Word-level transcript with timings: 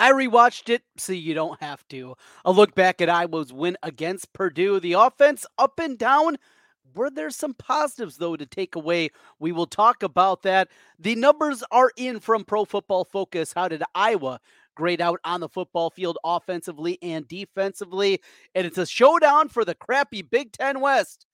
I 0.00 0.12
rewatched 0.12 0.70
it 0.70 0.82
so 0.96 1.12
you 1.12 1.34
don't 1.34 1.60
have 1.60 1.86
to. 1.88 2.14
A 2.46 2.50
look 2.50 2.74
back 2.74 3.02
at 3.02 3.10
Iowa's 3.10 3.52
win 3.52 3.76
against 3.82 4.32
Purdue. 4.32 4.80
The 4.80 4.94
offense 4.94 5.44
up 5.58 5.78
and 5.78 5.98
down. 5.98 6.38
Were 6.94 7.10
there 7.10 7.28
some 7.28 7.52
positives, 7.52 8.16
though, 8.16 8.34
to 8.34 8.46
take 8.46 8.74
away? 8.74 9.10
We 9.38 9.52
will 9.52 9.66
talk 9.66 10.02
about 10.02 10.42
that. 10.42 10.68
The 10.98 11.14
numbers 11.16 11.62
are 11.70 11.92
in 11.98 12.18
from 12.18 12.44
Pro 12.44 12.64
Football 12.64 13.04
Focus. 13.04 13.52
How 13.52 13.68
did 13.68 13.82
Iowa 13.94 14.40
grade 14.74 15.02
out 15.02 15.20
on 15.22 15.40
the 15.40 15.50
football 15.50 15.90
field 15.90 16.16
offensively 16.24 16.98
and 17.02 17.28
defensively? 17.28 18.22
And 18.54 18.66
it's 18.66 18.78
a 18.78 18.86
showdown 18.86 19.48
for 19.50 19.66
the 19.66 19.74
crappy 19.74 20.22
Big 20.22 20.52
Ten 20.52 20.80
West. 20.80 21.26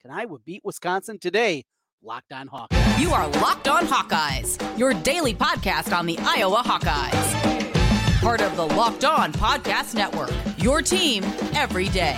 Can 0.00 0.10
Iowa 0.10 0.38
beat 0.38 0.62
Wisconsin 0.64 1.18
today? 1.18 1.66
Locked 2.02 2.32
on 2.32 2.48
Hawkeyes. 2.48 2.98
You 2.98 3.12
are 3.12 3.28
Locked 3.28 3.68
on 3.68 3.86
Hawkeyes, 3.86 4.78
your 4.78 4.94
daily 4.94 5.34
podcast 5.34 5.96
on 5.96 6.06
the 6.06 6.18
Iowa 6.20 6.62
Hawkeyes. 6.64 7.53
Part 8.20 8.40
of 8.40 8.56
the 8.56 8.66
Locked 8.66 9.04
on 9.04 9.32
Podcast 9.32 9.94
Network, 9.94 10.30
your 10.56 10.82
team 10.82 11.22
every 11.54 11.88
day. 11.88 12.16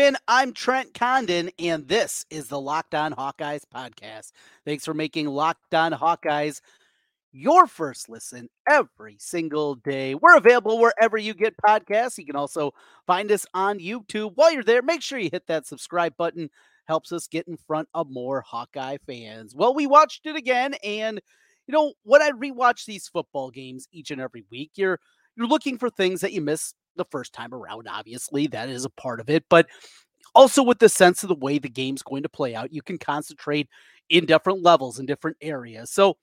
Ben, 0.00 0.16
I'm 0.26 0.54
Trent 0.54 0.94
Condon, 0.94 1.50
and 1.58 1.86
this 1.86 2.24
is 2.30 2.48
the 2.48 2.58
Locked 2.58 2.94
On 2.94 3.12
Hawkeyes 3.12 3.64
podcast. 3.74 4.32
Thanks 4.64 4.86
for 4.86 4.94
making 4.94 5.26
Locked 5.26 5.74
On 5.74 5.92
Hawkeyes 5.92 6.62
your 7.32 7.66
first 7.66 8.08
listen 8.08 8.48
every 8.68 9.16
single 9.18 9.76
day. 9.76 10.14
We're 10.14 10.36
available 10.36 10.78
wherever 10.78 11.16
you 11.16 11.34
get 11.34 11.54
podcasts. 11.56 12.18
You 12.18 12.26
can 12.26 12.36
also 12.36 12.72
find 13.06 13.30
us 13.30 13.46
on 13.54 13.78
YouTube. 13.78 14.32
While 14.34 14.52
you're 14.52 14.62
there, 14.62 14.82
make 14.82 15.02
sure 15.02 15.18
you 15.18 15.30
hit 15.32 15.46
that 15.46 15.66
subscribe 15.66 16.16
button. 16.16 16.50
Helps 16.86 17.12
us 17.12 17.28
get 17.28 17.46
in 17.46 17.56
front 17.56 17.88
of 17.94 18.10
more 18.10 18.40
Hawkeye 18.40 18.98
fans. 19.06 19.54
Well, 19.54 19.74
we 19.74 19.86
watched 19.86 20.26
it 20.26 20.34
again, 20.34 20.74
and 20.82 21.20
you 21.66 21.72
know, 21.72 21.92
when 22.02 22.20
I 22.20 22.30
rewatch 22.30 22.84
these 22.84 23.06
football 23.06 23.50
games 23.50 23.86
each 23.92 24.10
and 24.10 24.20
every 24.20 24.44
week, 24.50 24.72
you're 24.74 24.98
you're 25.36 25.46
looking 25.46 25.78
for 25.78 25.88
things 25.88 26.20
that 26.22 26.32
you 26.32 26.40
miss 26.40 26.74
the 26.96 27.04
first 27.10 27.32
time 27.32 27.54
around. 27.54 27.86
Obviously, 27.88 28.48
that 28.48 28.68
is 28.68 28.84
a 28.84 28.90
part 28.90 29.20
of 29.20 29.30
it, 29.30 29.44
but 29.48 29.68
also 30.34 30.62
with 30.62 30.78
the 30.78 30.88
sense 30.88 31.22
of 31.22 31.28
the 31.28 31.34
way 31.34 31.58
the 31.58 31.68
game's 31.68 32.02
going 32.02 32.22
to 32.22 32.28
play 32.28 32.54
out, 32.54 32.72
you 32.72 32.82
can 32.82 32.98
concentrate 32.98 33.68
in 34.08 34.26
different 34.26 34.62
levels 34.62 34.98
in 34.98 35.06
different 35.06 35.36
areas. 35.40 35.90
So 35.90 36.16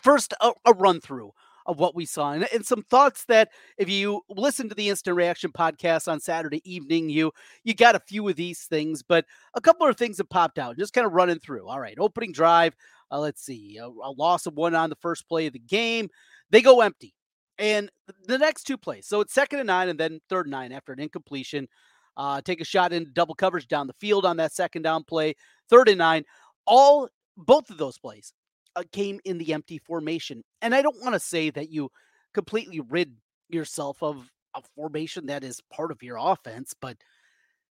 First, 0.00 0.34
a, 0.40 0.52
a 0.66 0.72
run 0.72 1.00
through 1.00 1.32
of 1.68 1.78
what 1.78 1.94
we 1.94 2.06
saw 2.06 2.32
and, 2.32 2.48
and, 2.52 2.64
some 2.64 2.82
thoughts 2.82 3.24
that 3.26 3.50
if 3.76 3.90
you 3.90 4.22
listen 4.30 4.70
to 4.70 4.74
the 4.74 4.88
instant 4.88 5.14
reaction 5.14 5.52
podcast 5.52 6.10
on 6.10 6.18
saturday 6.18 6.62
evening 6.64 7.10
you 7.10 7.30
you 7.62 7.74
got 7.74 7.94
a 7.94 8.00
few 8.00 8.26
of 8.26 8.36
these 8.36 8.64
things 8.64 9.02
but 9.02 9.26
a 9.54 9.60
couple 9.60 9.86
of 9.86 9.96
things 9.96 10.16
that 10.16 10.30
popped 10.30 10.58
out 10.58 10.78
just 10.78 10.94
kind 10.94 11.06
of 11.06 11.12
running 11.12 11.38
through. 11.38 11.68
All 11.68 11.78
right 11.78 11.96
opening 12.00 12.32
drive 12.32 12.74
uh, 13.12 13.20
let's 13.20 13.44
see 13.44 13.76
a, 13.76 13.86
a, 13.86 14.12
loss 14.16 14.46
of 14.46 14.54
one 14.54 14.74
on 14.74 14.88
the 14.88 14.96
first 14.96 15.28
play 15.28 15.46
of 15.46 15.52
the 15.52 15.58
game 15.58 16.08
they 16.50 16.62
go 16.62 16.80
empty 16.80 17.14
and 17.58 17.90
the 18.26 18.38
next 18.38 18.64
two 18.64 18.78
plays 18.78 19.06
so 19.06 19.20
it's 19.20 19.34
second 19.34 19.58
and 19.58 19.66
nine 19.66 19.90
and 19.90 20.00
then 20.00 20.20
third 20.30 20.46
and 20.46 20.52
nine 20.52 20.72
after 20.72 20.92
an 20.92 21.00
incompletion 21.00 21.68
uh, 22.16 22.40
take 22.40 22.60
a 22.60 22.64
shot 22.64 22.92
in 22.92 23.10
double 23.12 23.34
coverage 23.34 23.68
down 23.68 23.86
the 23.86 23.92
field 24.00 24.24
on 24.24 24.38
that 24.38 24.52
second 24.52 24.82
down 24.82 25.04
play 25.04 25.34
third 25.68 25.88
and 25.88 25.98
nine 25.98 26.24
all 26.66 27.08
both 27.36 27.68
of 27.70 27.76
those 27.76 27.98
plays 27.98 28.32
Uh, 28.78 28.80
a 28.80 28.84
game 28.96 29.20
in 29.24 29.38
the 29.38 29.52
empty 29.52 29.78
formation. 29.78 30.42
And 30.62 30.74
I 30.74 30.82
don't 30.82 31.00
want 31.02 31.14
to 31.14 31.20
say 31.20 31.50
that 31.50 31.70
you 31.70 31.90
completely 32.34 32.80
rid 32.80 33.14
yourself 33.48 34.02
of 34.02 34.30
a 34.54 34.62
formation 34.74 35.26
that 35.26 35.44
is 35.44 35.60
part 35.72 35.90
of 35.90 36.02
your 36.02 36.16
offense, 36.20 36.74
but 36.80 36.96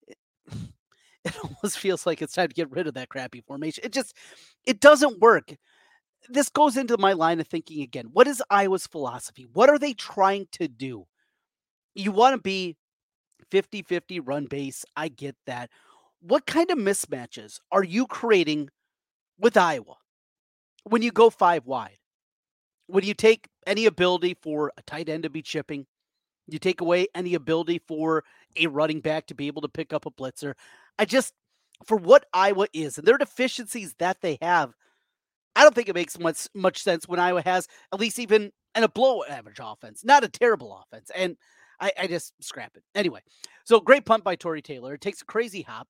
it, 0.07 0.17
it 1.25 1.35
almost 1.43 1.79
feels 1.79 2.05
like 2.05 2.21
it's 2.21 2.33
time 2.33 2.49
to 2.49 2.53
get 2.53 2.71
rid 2.71 2.87
of 2.87 2.93
that 2.95 3.09
crappy 3.09 3.41
formation. 3.41 3.83
It 3.85 3.91
just 3.93 4.15
it 4.65 4.79
doesn't 4.79 5.19
work. 5.19 5.55
This 6.29 6.49
goes 6.49 6.75
into 6.77 6.97
my 6.97 7.13
line 7.13 7.39
of 7.39 7.47
thinking 7.47 7.81
again. 7.83 8.07
What 8.11 8.27
is 8.27 8.41
Iowa's 8.49 8.87
philosophy? 8.87 9.45
What 9.53 9.69
are 9.69 9.77
they 9.79 9.93
trying 9.93 10.47
to 10.53 10.67
do? 10.67 11.05
You 11.93 12.11
want 12.11 12.35
to 12.35 12.41
be 12.41 12.77
50 13.51 13.83
50 13.83 14.19
run 14.21 14.45
base. 14.45 14.85
I 14.95 15.09
get 15.09 15.35
that. 15.45 15.69
What 16.21 16.47
kind 16.47 16.71
of 16.71 16.79
mismatches 16.79 17.59
are 17.71 17.83
you 17.83 18.07
creating 18.07 18.69
with 19.39 19.55
Iowa? 19.55 19.95
When 20.85 21.01
you 21.01 21.11
go 21.11 21.29
five 21.29 21.65
wide, 21.65 21.97
when 22.87 23.03
you 23.03 23.13
take 23.13 23.49
any 23.67 23.85
ability 23.85 24.37
for 24.41 24.71
a 24.77 24.81
tight 24.83 25.09
end 25.09 25.23
to 25.23 25.29
be 25.29 25.41
chipping, 25.41 25.85
you 26.47 26.59
take 26.59 26.81
away 26.81 27.07
any 27.15 27.33
ability 27.33 27.81
for 27.87 28.23
a 28.55 28.67
running 28.67 29.01
back 29.01 29.25
to 29.27 29.35
be 29.35 29.47
able 29.47 29.63
to 29.63 29.67
pick 29.67 29.91
up 29.91 30.05
a 30.05 30.11
blitzer. 30.11 30.53
I 30.99 31.05
just, 31.05 31.33
for 31.85 31.97
what 31.97 32.25
Iowa 32.33 32.67
is 32.73 32.97
and 32.97 33.07
their 33.07 33.17
deficiencies 33.17 33.95
that 33.99 34.21
they 34.21 34.37
have, 34.41 34.73
I 35.55 35.63
don't 35.63 35.73
think 35.73 35.89
it 35.89 35.95
makes 35.95 36.19
much 36.19 36.47
much 36.53 36.83
sense 36.83 37.07
when 37.07 37.19
Iowa 37.19 37.41
has 37.41 37.67
at 37.93 37.99
least 37.99 38.19
even 38.19 38.51
an 38.75 38.83
a 38.83 39.19
average 39.29 39.59
offense, 39.61 40.03
not 40.03 40.23
a 40.23 40.27
terrible 40.27 40.77
offense. 40.83 41.09
And 41.15 41.37
I, 41.79 41.91
I 41.99 42.07
just 42.07 42.33
scrap 42.41 42.75
it. 42.75 42.83
Anyway, 42.93 43.21
so 43.63 43.79
great 43.79 44.05
punt 44.05 44.23
by 44.23 44.35
Tory 44.35 44.61
Taylor. 44.61 44.93
It 44.93 45.01
takes 45.01 45.21
a 45.21 45.25
crazy 45.25 45.61
hop, 45.61 45.87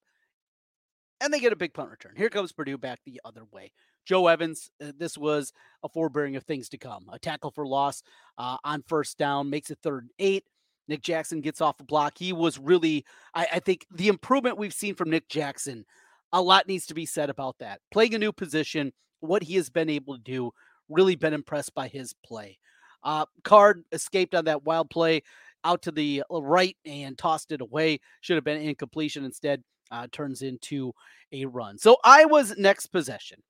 and 1.19 1.33
they 1.33 1.39
get 1.39 1.53
a 1.53 1.57
big 1.57 1.73
punt 1.73 1.89
return. 1.89 2.13
Here 2.15 2.29
comes 2.29 2.51
Purdue 2.51 2.77
back 2.77 2.99
the 3.05 3.19
other 3.25 3.43
way. 3.51 3.71
Joe 4.05 4.27
Evans, 4.27 4.69
uh, 4.83 4.91
this 4.97 5.17
was 5.17 5.51
a 5.83 5.89
forebearing 5.89 6.35
of 6.35 6.43
things 6.43 6.69
to 6.69 6.77
come. 6.77 7.05
A 7.11 7.19
tackle 7.19 7.51
for 7.51 7.67
loss 7.67 8.03
uh, 8.37 8.57
on 8.63 8.83
first 8.87 9.17
down 9.17 9.49
makes 9.49 9.71
it 9.71 9.79
third 9.81 10.03
and 10.03 10.11
eight. 10.19 10.45
Nick 10.87 11.01
Jackson 11.01 11.41
gets 11.41 11.61
off 11.61 11.77
the 11.77 11.83
block. 11.83 12.13
He 12.17 12.31
was 12.31 12.59
really, 12.59 13.05
I, 13.33 13.47
I 13.53 13.59
think, 13.59 13.87
the 13.91 14.07
improvement 14.07 14.57
we've 14.57 14.73
seen 14.73 14.95
from 14.95 15.09
Nick 15.09 15.27
Jackson. 15.27 15.85
A 16.31 16.41
lot 16.41 16.67
needs 16.67 16.85
to 16.87 16.93
be 16.93 17.05
said 17.05 17.29
about 17.29 17.57
that. 17.59 17.81
Playing 17.91 18.13
a 18.13 18.19
new 18.19 18.31
position, 18.31 18.93
what 19.19 19.43
he 19.43 19.55
has 19.55 19.69
been 19.69 19.89
able 19.89 20.15
to 20.15 20.21
do, 20.21 20.51
really 20.89 21.15
been 21.15 21.33
impressed 21.33 21.73
by 21.73 21.87
his 21.87 22.13
play. 22.23 22.59
Uh, 23.03 23.25
Card 23.43 23.83
escaped 23.91 24.35
on 24.35 24.45
that 24.45 24.63
wild 24.63 24.89
play 24.89 25.23
out 25.63 25.81
to 25.83 25.91
the 25.91 26.23
uh, 26.31 26.41
right 26.41 26.77
and 26.85 27.17
tossed 27.17 27.51
it 27.51 27.61
away. 27.61 27.99
Should 28.21 28.35
have 28.35 28.43
been 28.43 28.61
incompletion 28.61 29.25
instead. 29.25 29.63
Uh, 29.91 30.07
turns 30.11 30.41
into 30.41 30.91
a 31.31 31.45
run. 31.45 31.77
So 31.77 31.97
Iowa's 32.03 32.57
next 32.57 32.87
possession 32.87 33.41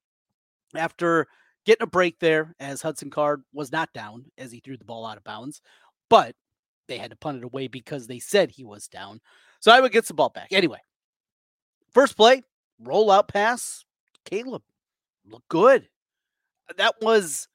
after 0.74 1.26
getting 1.64 1.82
a 1.82 1.86
break 1.86 2.18
there 2.18 2.54
as 2.60 2.82
Hudson 2.82 3.10
Card 3.10 3.42
was 3.52 3.72
not 3.72 3.92
down 3.92 4.26
as 4.38 4.52
he 4.52 4.60
threw 4.60 4.76
the 4.76 4.84
ball 4.84 5.04
out 5.04 5.16
of 5.16 5.24
bounds, 5.24 5.60
but 6.08 6.34
they 6.88 6.98
had 6.98 7.10
to 7.10 7.16
punt 7.16 7.38
it 7.38 7.44
away 7.44 7.68
because 7.68 8.06
they 8.06 8.18
said 8.18 8.50
he 8.50 8.64
was 8.64 8.88
down. 8.88 9.20
So 9.60 9.72
I 9.72 9.80
would 9.80 9.92
get 9.92 10.06
the 10.06 10.14
ball 10.14 10.28
back. 10.28 10.48
Anyway, 10.52 10.80
first 11.92 12.16
play, 12.16 12.42
rollout 12.82 13.28
pass, 13.28 13.84
Kaleb 14.24 14.62
looked 15.28 15.48
good. 15.48 15.88
That 16.76 16.94
was 17.00 17.48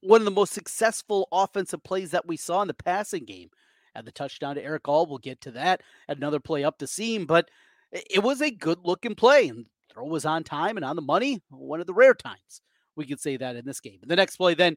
one 0.00 0.20
of 0.20 0.24
the 0.24 0.30
most 0.30 0.52
successful 0.52 1.28
offensive 1.32 1.82
plays 1.82 2.10
that 2.12 2.26
we 2.26 2.36
saw 2.36 2.62
in 2.62 2.68
the 2.68 2.74
passing 2.74 3.24
game. 3.24 3.50
At 3.94 4.04
the 4.04 4.12
touchdown 4.12 4.56
to 4.56 4.62
Erick 4.62 4.88
All, 4.88 5.06
we'll 5.06 5.16
get 5.18 5.40
to 5.42 5.50
that. 5.52 5.82
At 6.06 6.18
another 6.18 6.38
play 6.38 6.64
up 6.64 6.78
the 6.78 6.86
seam, 6.86 7.24
but 7.24 7.50
it 7.92 8.22
was 8.22 8.42
a 8.42 8.50
good 8.50 8.80
looking 8.84 9.14
play. 9.14 9.48
And 9.48 9.66
throw 9.96 10.06
was 10.06 10.24
on 10.24 10.44
time 10.44 10.76
and 10.76 10.84
on 10.84 10.96
the 10.96 11.02
money. 11.02 11.42
One 11.50 11.80
of 11.80 11.86
the 11.86 11.94
rare 11.94 12.14
times 12.14 12.60
we 12.96 13.06
could 13.06 13.20
say 13.20 13.36
that 13.36 13.56
in 13.56 13.64
this 13.64 13.80
game. 13.80 13.98
And 14.02 14.10
the 14.10 14.16
next 14.16 14.36
play, 14.36 14.54
then 14.54 14.76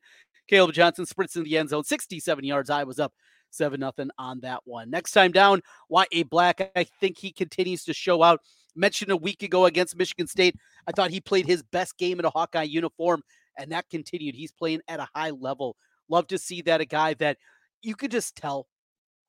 Kaleb 0.52 0.74
Johnson 0.74 1.06
sprints 1.06 1.36
in 1.36 1.44
the 1.44 1.58
end 1.58 1.70
zone, 1.70 1.84
67 1.84 2.44
yards. 2.44 2.70
I 2.70 2.84
was 2.84 3.00
up 3.00 3.14
7 3.52 3.80
nothing 3.80 4.10
on 4.18 4.40
that 4.42 4.62
one. 4.66 4.90
Next 4.90 5.12
time 5.12 5.32
down, 5.32 5.62
Y.A. 5.90 6.24
Black, 6.24 6.72
I 6.76 6.86
think 7.00 7.18
he 7.18 7.32
continues 7.32 7.84
to 7.86 7.94
show 7.94 8.24
out. 8.24 8.42
Mentioned 8.76 9.12
a 9.12 9.18
week 9.18 9.42
ago 9.44 9.66
against 9.66 9.98
Michigan 9.98 10.28
State, 10.28 10.56
I 10.88 10.92
thought 10.92 11.12
he 11.12 11.20
played 11.20 11.48
his 11.48 11.64
best 11.64 11.98
game 11.98 12.20
in 12.20 12.26
a 12.26 12.30
Hawkeye 12.30 12.64
uniform, 12.64 13.24
and 13.58 13.72
that 13.72 13.90
continued. 13.90 14.36
He's 14.36 14.52
playing 14.52 14.82
at 14.88 15.00
a 15.00 15.08
high 15.16 15.32
level. 15.32 15.76
Love 16.08 16.28
to 16.28 16.38
see 16.38 16.62
that 16.62 16.80
a 16.80 16.86
guy 16.86 17.16
that 17.16 17.38
you 17.82 17.96
could 17.96 18.12
just 18.12 18.36
tell 18.36 18.68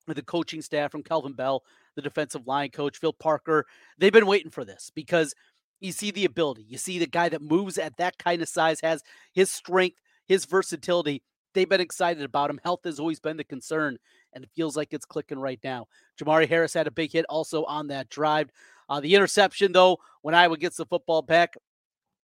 the 0.07 0.23
coaching 0.23 0.61
staff 0.61 0.93
from 0.93 1.03
Kelvin 1.03 1.33
Bell, 1.33 1.63
the 1.97 2.03
defensive 2.03 2.47
line 2.47 2.71
coach, 2.71 2.99
Phil 2.99 3.13
Parker, 3.13 3.65
they've 3.99 4.13
been 4.13 4.27
waiting 4.27 4.51
for 4.51 4.65
this 4.65 4.91
because– 4.95 5.35
you 5.81 5.93
see 5.93 6.11
the 6.11 6.25
ability. 6.25 6.65
You 6.69 6.79
see 6.79 6.99
the 6.99 7.06
guy 7.06 7.29
that 7.29 7.43
moves 7.43 7.79
at 7.79 7.97
that 7.97 8.19
kind 8.19 8.43
of 8.43 8.49
size 8.49 8.81
has 8.81 9.03
his 9.32 9.50
strength, 9.50 9.99
his 10.27 10.44
versatility. 10.44 11.23
They've 11.55 11.69
been 11.69 11.81
excited 11.81 12.23
about 12.23 12.50
him. 12.50 12.61
Health 12.62 12.81
has 12.85 13.00
always 13.00 13.19
been 13.19 13.37
the 13.37 13.44
concern, 13.44 13.99
and 14.32 14.44
it 14.44 14.50
feels 14.55 14.77
like 14.77 14.93
it's 14.93 15.05
clicking 15.05 15.41
right 15.41 15.59
now. 15.65 15.87
Jermari 16.21 16.49
Harris 16.49 16.75
had 16.75 16.87
a 16.87 16.93
big 16.93 17.12
hit 17.12 17.27
also 17.29 17.65
on 17.65 17.88
that 17.88 18.09
drive. 18.09 18.50
Uh, 18.88 19.00
the 19.00 19.15
interception, 19.15 19.73
though, 19.73 19.99
when 20.23 20.35
Iowa 20.35 20.56
gets 20.56 20.77
the 20.77 20.87
football 20.87 21.23
back, 21.23 21.55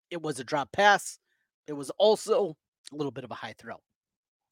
it 0.10 0.22
was 0.22 0.40
a 0.40 0.44
drop 0.44 0.72
pass. 0.72 1.20
It 1.68 1.74
was 1.74 1.90
also 1.92 2.58
a 2.92 2.96
little 2.96 3.12
bit 3.12 3.24
of 3.24 3.32
a 3.32 3.36
high 3.36 3.56
throw. 3.58 3.78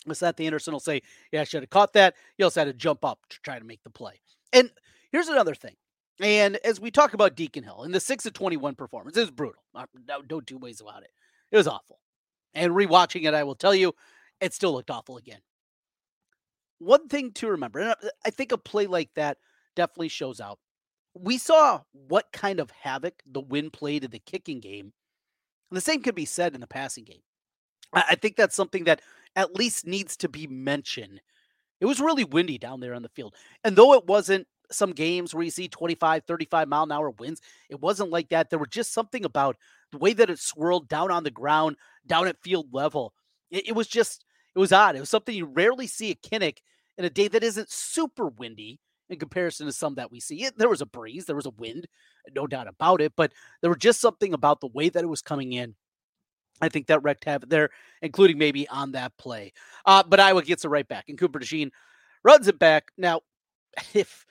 Was 0.06 0.20
that 0.20 0.38
the 0.38 0.46
Anderson 0.48 0.74
will 0.74 0.80
say, 0.80 1.02
Yeah, 1.32 1.42
I 1.42 1.44
should 1.44 1.62
have 1.62 1.70
caught 1.70 1.94
that. 1.94 2.16
He 2.38 2.44
also 2.44 2.62
had 2.62 2.66
to 2.66 2.74
jump 2.74 3.06
up 3.06 3.20
to 3.30 3.40
try 3.42 3.60
to 3.60 3.66
make 3.66 3.84
the 3.84 3.90
play. 3.90 4.20
And 4.54 4.72
here's 5.12 5.28
another 5.28 5.54
thing 5.54 5.76
and 6.20 6.58
as 6.58 6.80
we 6.80 6.92
talk 6.92 7.14
about 7.14 7.36
Deacon 7.36 7.64
Hill 7.64 7.84
and 7.84 7.94
the 7.94 8.00
6 8.00 8.26
of 8.26 8.34
21 8.34 8.76
performance, 8.76 9.18
it 9.18 9.22
was 9.22 9.32
brutal. 9.32 9.64
Uh, 9.74 9.86
no, 10.08 10.22
no 10.30 10.42
two 10.42 10.58
ways 10.58 10.82
about 10.82 11.04
it. 11.04 11.12
It 11.52 11.58
was 11.58 11.68
awful. 11.68 12.00
And 12.54 12.74
rewatching 12.74 13.26
it, 13.26 13.34
I 13.34 13.44
will 13.44 13.56
tell 13.56 13.74
you, 13.74 13.94
it 14.40 14.54
still 14.54 14.74
looked 14.74 14.92
awful 14.92 15.18
again. 15.18 15.40
one 16.80 17.08
thing 17.08 17.32
to 17.34 17.48
remember, 17.48 17.80
and 17.80 17.90
uh, 17.92 18.10
I 18.26 18.30
think 18.32 18.52
a 18.52 18.58
play 18.58 18.88
like 18.88 19.10
that 19.16 19.38
definitely 19.76 20.10
shows 20.10 20.42
out. 20.42 20.60
We 21.14 21.38
saw 21.38 21.82
what 21.92 22.32
kind 22.32 22.60
of 22.60 22.72
havoc 22.72 23.22
the 23.26 23.42
wind 23.42 23.74
played 23.74 24.04
in 24.04 24.12
the 24.12 24.20
kicking 24.20 24.60
game. 24.60 24.94
And 25.70 25.78
the 25.78 25.82
same 25.82 26.02
could 26.02 26.16
be 26.16 26.26
said 26.26 26.54
in 26.54 26.62
the 26.62 26.68
passing 26.68 27.04
game. 27.06 27.22
I 27.94 28.16
think 28.16 28.36
that's 28.36 28.56
something 28.56 28.86
that 28.86 29.02
at 29.36 29.56
least 29.56 29.86
needs 29.86 30.16
to 30.18 30.30
be 30.30 30.48
mentioned. 30.48 31.22
It 31.82 31.86
was 31.86 32.00
really 32.00 32.24
windy 32.24 32.58
down 32.58 32.80
there 32.80 32.94
on 32.94 33.02
the 33.02 33.10
field. 33.10 33.36
And 33.64 33.76
though 33.76 33.94
it 33.94 34.06
wasn't 34.06 34.48
some 34.72 34.92
games 34.92 35.34
where 35.34 35.44
you 35.44 35.52
see 35.52 35.68
25, 35.68 36.24
35 36.26 36.68
mile 36.68 36.84
an 36.84 36.92
hour 36.92 37.10
winds, 37.10 37.42
it 37.70 37.80
wasn't 37.80 38.10
like 38.10 38.30
that. 38.30 38.50
There 38.50 38.60
was 38.60 38.70
just 38.70 38.94
something 38.94 39.26
about 39.26 39.58
the 39.92 39.98
way 39.98 40.14
that 40.14 40.30
it 40.30 40.40
swirled 40.40 40.88
down 40.88 41.12
on 41.12 41.24
the 41.24 41.32
ground, 41.32 41.78
down 42.06 42.28
at 42.28 42.42
field 42.42 42.68
level. 42.72 43.14
It, 43.50 43.70
it 43.70 43.72
was 43.74 43.88
just, 43.88 44.26
it 44.56 44.60
was 44.60 44.72
odd. 44.72 44.96
It 44.96 45.00
was 45.00 45.10
something 45.10 45.36
you 45.36 45.46
rarely 45.46 45.88
see 45.88 46.12
at 46.12 46.22
Kinnick 46.22 46.58
in 46.98 47.06
a 47.06 47.10
day 47.10 47.28
that 47.28 47.44
isn't 47.44 47.70
super 47.70 48.28
windy 48.28 48.80
in 49.10 49.20
comparison 49.20 49.66
to 49.66 49.74
some 49.74 49.96
that 49.96 50.12
we 50.12 50.20
see. 50.20 50.46
It, 50.46 50.58
there 50.58 50.70
was 50.70 50.82
a 50.82 50.86
breeze, 50.86 51.26
there 51.26 51.36
was 51.36 51.46
a 51.46 51.52
wind, 51.52 51.88
no 52.34 52.48
doubt 52.48 52.68
about 52.68 53.02
it, 53.02 53.14
but 53.16 53.34
there 53.62 53.70
was 53.70 53.80
just 53.80 54.00
something 54.00 54.34
about 54.34 54.62
the 54.62 54.68
way 54.68 54.90
that 54.90 55.04
it 55.04 55.08
was 55.08 55.22
coming 55.22 55.54
in. 55.54 55.76
I 56.62 56.70
think 56.70 56.88
that 56.88 57.04
wrecked 57.04 57.26
havoc 57.26 57.50
there, 57.50 57.70
including 58.02 58.38
maybe 58.38 58.68
on 58.70 58.92
that 58.92 59.18
play. 59.18 59.52
Uh, 59.86 60.04
but 60.08 60.20
Iowa 60.20 60.44
gets 60.44 60.64
it 60.64 60.70
right 60.70 60.88
back, 60.88 61.06
and 61.10 61.18
Cooper 61.18 61.40
DeJean 61.40 61.72
runs 62.24 62.48
it 62.48 62.60
back. 62.60 62.92
Now, 62.98 63.22
if 63.94 64.26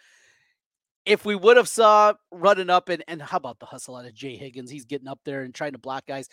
if 1.07 1.25
we 1.25 1.35
would 1.35 1.57
have 1.57 1.69
saw 1.69 2.15
running 2.31 2.71
up 2.71 2.89
and 2.89 3.03
and 3.09 3.23
how 3.23 3.37
about 3.39 3.59
the 3.59 3.67
hustle 3.67 3.97
out 3.97 4.07
of 4.07 4.15
Jay 4.15 4.37
Higgins? 4.37 4.71
He's 4.71 4.85
getting 4.85 5.09
up 5.09 5.21
there 5.25 5.43
and 5.43 5.55
trying 5.55 5.73
to 5.73 5.79
block 5.79 6.07
guys. 6.07 6.29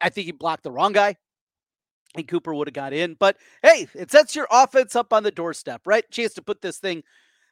I 0.00 0.08
think 0.08 0.26
he 0.26 0.32
blocked 0.32 0.62
the 0.62 0.70
wrong 0.70 0.92
guy 0.92 1.16
and 2.14 2.26
Cooper 2.28 2.54
would 2.54 2.68
have 2.68 2.74
got 2.74 2.92
in. 2.92 3.14
But 3.18 3.36
hey, 3.62 3.88
it 3.94 4.10
sets 4.10 4.34
your 4.34 4.46
offense 4.50 4.96
up 4.96 5.12
on 5.12 5.22
the 5.22 5.30
doorstep, 5.30 5.82
right? 5.86 6.08
Chance 6.10 6.34
to 6.34 6.42
put 6.42 6.60
this 6.60 6.78
thing 6.78 7.02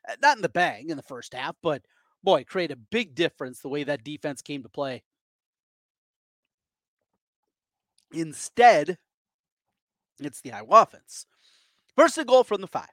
uh, 0.09 0.15
not 0.23 0.37
in 0.37 0.43
the 0.43 0.49
bag 0.49 0.91
in 0.91 0.97
the 0.97 1.03
first 1.03 1.35
half, 1.35 1.57
but 1.63 1.83
boy, 2.23 2.45
create 2.45 2.71
a 2.71 2.77
big 2.77 3.15
difference 3.15 3.61
the 3.61 3.69
way 3.69 3.85
that 3.85 4.05
defense 4.05 4.43
came 4.43 4.63
to 4.63 4.69
play. 4.69 5.03
Instead, 8.13 8.99
it's 10.21 10.41
the 10.41 10.53
Iowa 10.53 10.83
offense. 10.83 11.27
First 11.97 12.19
and 12.19 12.27
goal 12.27 12.45
from 12.45 12.61
the 12.61 12.67
five. 12.67 12.89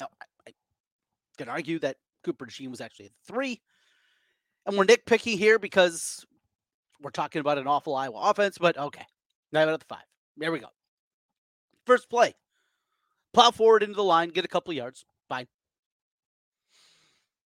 Now, 0.00 0.08
I, 0.20 0.50
I 0.50 0.52
could 1.38 1.48
argue 1.48 1.78
that 1.80 1.96
Cooper 2.24 2.46
DeJean 2.46 2.70
was 2.70 2.80
actually 2.80 3.06
at 3.06 3.12
three. 3.26 3.60
And 4.66 4.76
we're 4.76 4.86
nitpicking 4.86 5.38
here 5.38 5.58
because 5.58 6.24
we're 7.00 7.10
talking 7.10 7.40
about 7.40 7.58
an 7.58 7.66
awful 7.66 7.94
Iowa 7.94 8.30
offense, 8.30 8.56
but 8.58 8.76
okay. 8.78 9.04
Now 9.52 9.68
of 9.68 9.78
the 9.78 9.84
five. 9.84 10.04
There 10.36 10.50
we 10.50 10.58
go. 10.58 10.68
First 11.86 12.08
play. 12.08 12.34
Plow 13.32 13.50
forward 13.50 13.82
into 13.82 13.94
the 13.94 14.04
line, 14.04 14.30
get 14.30 14.44
a 14.44 14.48
couple 14.48 14.72
yards. 14.72 15.04
Fine. 15.28 15.46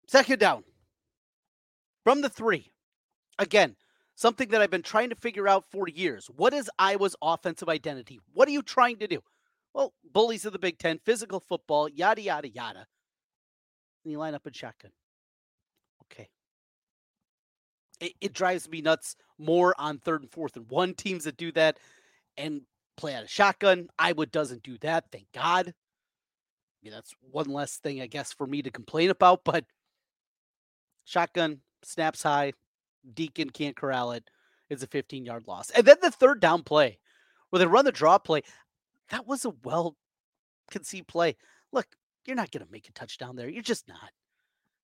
Second 0.07 0.39
down. 0.39 0.65
From 2.05 2.21
the 2.21 2.29
three. 2.29 2.73
Again, 3.39 3.77
something 4.15 4.49
that 4.49 4.63
I've 4.63 4.71
been 4.71 4.83
trying 4.83 5.11
to 5.11 5.17
figure 5.17 5.49
out 5.49 5.65
for 5.71 5.89
years. 5.89 6.31
What 6.37 6.55
is 6.55 6.71
Iowa's 6.79 7.17
offensive 7.21 7.69
identity? 7.69 8.21
What 8.33 8.49
are 8.49 8.53
you 8.53 8.63
trying 8.63 8.99
to 8.99 9.07
do? 9.07 9.21
Well, 9.75 9.93
bullies 10.13 10.45
of 10.45 10.53
the 10.53 10.59
Big 10.59 10.79
Ten, 10.79 11.01
physical 11.05 11.41
football, 11.41 11.89
yada, 11.89 12.23
yada, 12.23 12.49
yada. 12.49 12.87
And 14.05 14.13
you 14.13 14.19
line 14.19 14.35
up 14.35 14.47
in 14.47 14.53
shotgun. 14.53 14.91
Okay. 16.05 16.29
It, 18.01 18.13
it 18.21 18.33
drives 18.33 18.69
me 18.69 18.81
nuts 18.81 19.17
more 19.39 19.75
on 19.79 19.99
third 19.99 20.23
and 20.23 20.31
fourth 20.31 20.57
and 20.57 20.69
one 20.69 20.95
teams 20.95 21.25
that 21.25 21.37
do 21.37 21.53
that 21.53 21.79
and 22.37 22.63
play 22.97 23.15
out 23.15 23.23
of 23.25 23.31
shotgun. 23.31 23.89
Iowa 23.99 24.27
doesn't 24.27 24.63
do 24.63 24.79
that, 24.79 25.07
thank 25.11 25.27
God. 25.33 25.69
I 25.69 25.73
mean, 26.83 26.93
that's 26.93 27.15
one 27.31 27.49
less 27.49 27.79
thing, 27.79 28.03
I 28.03 28.07
guess, 28.07 28.33
for 28.33 28.47
me 28.47 28.63
to 28.63 28.71
complain 28.71 29.11
about, 29.11 29.41
but 29.45 29.65
shotgun 31.05 31.61
snaps 31.83 32.23
high, 32.23 32.53
Deacon 33.15 33.51
can't 33.51 33.77
corral 33.77 34.13
it. 34.13 34.29
It's 34.69 34.83
a 34.83 34.87
15 34.87 35.25
yard 35.25 35.45
loss. 35.47 35.71
And 35.71 35.87
then 35.87 35.97
the 36.03 36.11
third 36.11 36.41
down 36.41 36.63
play 36.63 36.99
where 37.51 37.59
they 37.59 37.67
run 37.67 37.85
the 37.85 37.93
draw 37.93 38.19
play, 38.19 38.43
that 39.11 39.27
was 39.27 39.45
a 39.45 39.53
well 39.63 39.97
conceived 40.71 41.07
play. 41.07 41.37
Look, 41.73 41.87
you're 42.27 42.37
not 42.37 42.51
going 42.51 42.65
to 42.65 42.73
make 42.73 42.89
a 42.89 42.93
touchdown 42.93 43.37
there. 43.37 43.49
You're 43.49 43.63
just 43.63 43.89
not. 43.89 44.11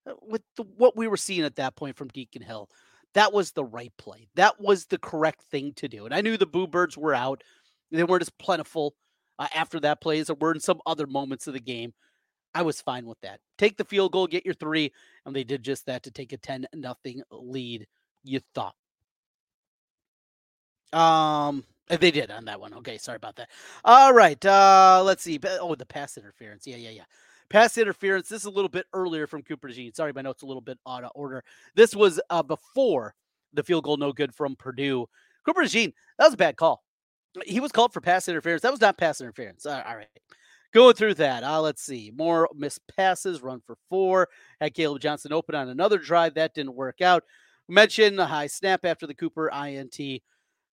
Uh, 0.06 0.14
with 0.22 0.42
the, 0.56 0.62
what 0.62 0.96
we 0.96 1.08
were 1.08 1.16
seeing 1.16 1.44
at 1.44 1.56
that 1.56 1.76
point 1.76 1.96
from 1.96 2.08
Deacon 2.08 2.42
Hill, 2.42 2.68
that 3.14 3.32
was 3.32 3.52
the 3.52 3.64
right 3.64 3.92
play. 3.98 4.28
That 4.36 4.60
was 4.60 4.86
the 4.86 4.98
correct 4.98 5.42
thing 5.50 5.72
to 5.76 5.88
do. 5.88 6.04
And 6.04 6.14
I 6.14 6.20
knew 6.20 6.36
the 6.36 6.46
Boo 6.46 6.66
Birds 6.66 6.96
were 6.96 7.14
out. 7.14 7.42
They 7.90 8.04
weren't 8.04 8.22
as 8.22 8.30
plentiful 8.30 8.94
uh, 9.38 9.48
after 9.54 9.80
that 9.80 10.00
play 10.00 10.20
as 10.20 10.28
there 10.28 10.36
were 10.38 10.52
in 10.52 10.60
some 10.60 10.80
other 10.86 11.06
moments 11.06 11.46
of 11.46 11.54
the 11.54 11.60
game. 11.60 11.92
I 12.54 12.62
was 12.62 12.80
fine 12.80 13.06
with 13.06 13.20
that. 13.20 13.40
Take 13.58 13.76
the 13.76 13.84
field 13.84 14.12
goal, 14.12 14.26
get 14.26 14.44
your 14.44 14.54
three, 14.54 14.92
and 15.24 15.34
they 15.34 15.44
did 15.44 15.62
just 15.62 15.86
that 15.86 16.02
to 16.04 16.10
take 16.10 16.32
a 16.32 16.36
10 16.36 16.66
nothing 16.74 17.22
lead, 17.30 17.86
you 18.24 18.40
thought. 18.54 18.74
Um 20.92 21.64
they 21.88 22.10
did 22.10 22.30
on 22.30 22.44
that 22.44 22.60
one. 22.60 22.74
Okay, 22.74 22.98
sorry 22.98 23.16
about 23.16 23.36
that. 23.36 23.50
All 23.84 24.12
right. 24.12 24.44
Uh 24.44 25.02
let's 25.04 25.22
see. 25.22 25.38
Oh, 25.60 25.74
the 25.74 25.86
pass 25.86 26.16
interference. 26.16 26.66
Yeah, 26.66 26.76
yeah, 26.76 26.90
yeah. 26.90 27.04
Pass 27.50 27.76
interference. 27.78 28.28
This 28.28 28.42
is 28.42 28.46
a 28.46 28.50
little 28.50 28.68
bit 28.68 28.86
earlier 28.92 29.26
from 29.26 29.42
Cooper 29.42 29.68
DeJean. 29.68 29.94
Sorry, 29.94 30.12
my 30.12 30.22
notes 30.22 30.42
a 30.42 30.46
little 30.46 30.60
bit 30.60 30.78
out 30.86 31.02
of 31.02 31.10
order. 31.16 31.42
This 31.74 31.96
was 31.96 32.20
uh, 32.30 32.44
before 32.44 33.14
the 33.52 33.64
field 33.64 33.84
goal, 33.84 33.96
no 33.96 34.12
good 34.12 34.32
from 34.32 34.54
Purdue. 34.54 35.06
Cooper 35.44 35.62
DeJean, 35.62 35.92
that 36.18 36.26
was 36.26 36.34
a 36.34 36.38
bad 36.38 36.56
call. 36.56 36.84
He 37.44 37.58
was 37.58 37.72
called 37.72 37.92
for 37.92 38.00
pass 38.00 38.28
interference. 38.28 38.62
That 38.62 38.70
was 38.70 38.80
not 38.80 38.98
pass 38.98 39.20
interference. 39.20 39.66
All 39.66 39.82
right. 39.84 40.06
Going 40.72 40.94
through 40.94 41.14
that. 41.14 41.42
Uh, 41.42 41.60
let's 41.60 41.82
see. 41.82 42.12
More 42.14 42.48
missed 42.54 42.80
passes, 42.96 43.42
run 43.42 43.60
for 43.66 43.76
four. 43.88 44.28
Had 44.60 44.74
Kaleb 44.74 45.00
Johnson 45.00 45.32
open 45.32 45.56
on 45.56 45.68
another 45.68 45.98
drive. 45.98 46.34
That 46.34 46.54
didn't 46.54 46.74
work 46.76 47.00
out. 47.00 47.24
Mention 47.68 48.18
a 48.20 48.26
high 48.26 48.46
snap 48.46 48.84
after 48.84 49.06
the 49.06 49.14
Cooper 49.14 49.48
INT. 49.48 50.22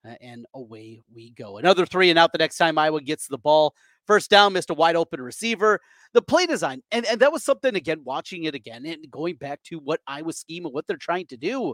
Uh, 0.08 0.14
and 0.22 0.46
away 0.54 1.02
we 1.14 1.32
go. 1.32 1.58
Another 1.58 1.86
three 1.86 2.12
and 2.12 2.20
out 2.20 2.32
the 2.32 2.38
next 2.38 2.58
time 2.58 2.78
Iowa 2.78 3.02
gets 3.02 3.28
the 3.28 3.38
ball. 3.38 3.74
First 4.08 4.30
down, 4.30 4.54
missed 4.54 4.70
a 4.70 4.74
wide 4.74 4.96
open 4.96 5.22
receiver. 5.22 5.82
The 6.14 6.22
play 6.22 6.46
design, 6.46 6.82
and, 6.92 7.06
and 7.06 7.20
that 7.20 7.34
was 7.34 7.44
something 7.44 7.76
again, 7.76 8.02
watching 8.06 8.46
it 8.46 8.56
again 8.56 8.86
and 8.86 9.12
going 9.12 9.36
back 9.36 9.62
to 9.64 9.78
what 9.80 10.00
Iowa's 10.08 10.40
scheme 10.40 10.66
and 10.66 10.74
what 10.74 10.88
they're 10.88 10.96
trying 10.96 11.28
to 11.28 11.38
do 11.38 11.74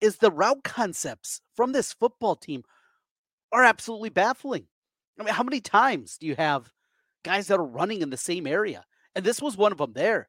is 0.00 0.16
the 0.16 0.30
route 0.30 0.64
concepts 0.64 1.40
from 1.54 1.72
this 1.72 1.92
football 1.92 2.36
team 2.36 2.62
are 3.52 3.62
absolutely 3.62 4.08
baffling. 4.08 4.66
I 5.18 5.24
mean, 5.24 5.34
how 5.34 5.42
many 5.42 5.60
times 5.60 6.16
do 6.18 6.26
you 6.26 6.34
have 6.36 6.70
guys 7.22 7.46
that 7.46 7.60
are 7.60 7.66
running 7.66 8.02
in 8.02 8.10
the 8.10 8.16
same 8.16 8.46
area? 8.46 8.84
And 9.14 9.24
this 9.24 9.40
was 9.40 9.56
one 9.56 9.72
of 9.72 9.78
them 9.78 9.92
there. 9.92 10.28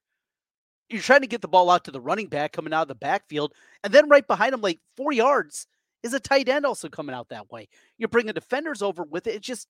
You're 0.89 1.01
trying 1.01 1.21
to 1.21 1.27
get 1.27 1.41
the 1.41 1.47
ball 1.47 1.71
out 1.71 1.85
to 1.85 1.91
the 1.91 2.01
running 2.01 2.27
back 2.27 2.51
coming 2.51 2.73
out 2.73 2.83
of 2.83 2.87
the 2.89 2.95
backfield, 2.95 3.53
and 3.83 3.91
then 3.91 4.09
right 4.09 4.27
behind 4.27 4.53
him, 4.53 4.61
like 4.61 4.79
four 4.95 5.11
yards, 5.11 5.67
is 6.03 6.13
a 6.13 6.19
tight 6.19 6.47
end 6.47 6.65
also 6.65 6.87
coming 6.87 7.15
out 7.15 7.29
that 7.29 7.51
way. 7.51 7.67
You're 7.97 8.09
bringing 8.09 8.33
defenders 8.33 8.83
over 8.83 9.03
with 9.03 9.25
it. 9.25 9.35
It's 9.35 9.47
just 9.47 9.67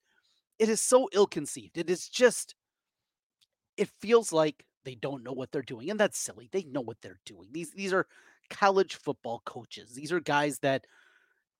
it 0.58 0.68
is 0.68 0.80
so 0.80 1.08
ill 1.12 1.26
conceived. 1.26 1.78
It 1.78 1.90
is 1.90 2.08
just, 2.08 2.54
it 3.76 3.88
feels 4.00 4.32
like 4.32 4.64
they 4.84 4.94
don't 4.94 5.24
know 5.24 5.32
what 5.32 5.52
they're 5.52 5.62
doing. 5.62 5.90
And 5.90 6.00
that's 6.00 6.18
silly. 6.18 6.48
They 6.52 6.62
know 6.64 6.80
what 6.80 6.98
they're 7.02 7.20
doing. 7.26 7.48
These, 7.52 7.72
these 7.72 7.92
are 7.92 8.06
college 8.50 8.94
football 8.96 9.42
coaches. 9.44 9.92
These 9.92 10.12
are 10.12 10.20
guys 10.20 10.58
that 10.60 10.86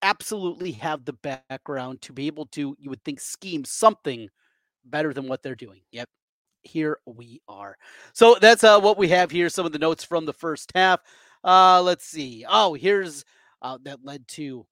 absolutely 0.03 0.73
have 0.73 1.05
the 1.05 1.15
background 1.15 2.01
to 2.03 2.13
be 2.13 2.27
able 2.27 2.47
to, 2.47 2.77
you 2.79 2.91
would 2.91 3.03
think, 3.05 3.21
scheme 3.21 3.65
something 3.65 4.29
better 4.85 5.13
than 5.13 5.27
what 5.27 5.43
they're 5.43 5.55
doing. 5.55 5.81
Yep. 5.93 6.09
Here 6.63 6.99
we 7.07 7.41
are. 7.49 7.77
So 8.13 8.37
that's 8.41 8.65
uh, 8.65 8.81
what 8.81 8.99
we 8.99 9.09
have 9.09 9.31
here. 9.31 9.49
Some 9.49 9.67
of 9.67 9.73
the 9.73 9.79
notes 9.79 10.05
from 10.05 10.27
the 10.27 10.33
first 10.33 10.73
half. 10.75 11.01
Uh, 11.45 11.81
let's 11.83 12.05
see. 12.05 12.45
Oh, 12.49 12.75
here's 12.75 13.25
uh, 13.63 13.79
that 13.85 14.05
led 14.05 14.27
to 14.29 14.67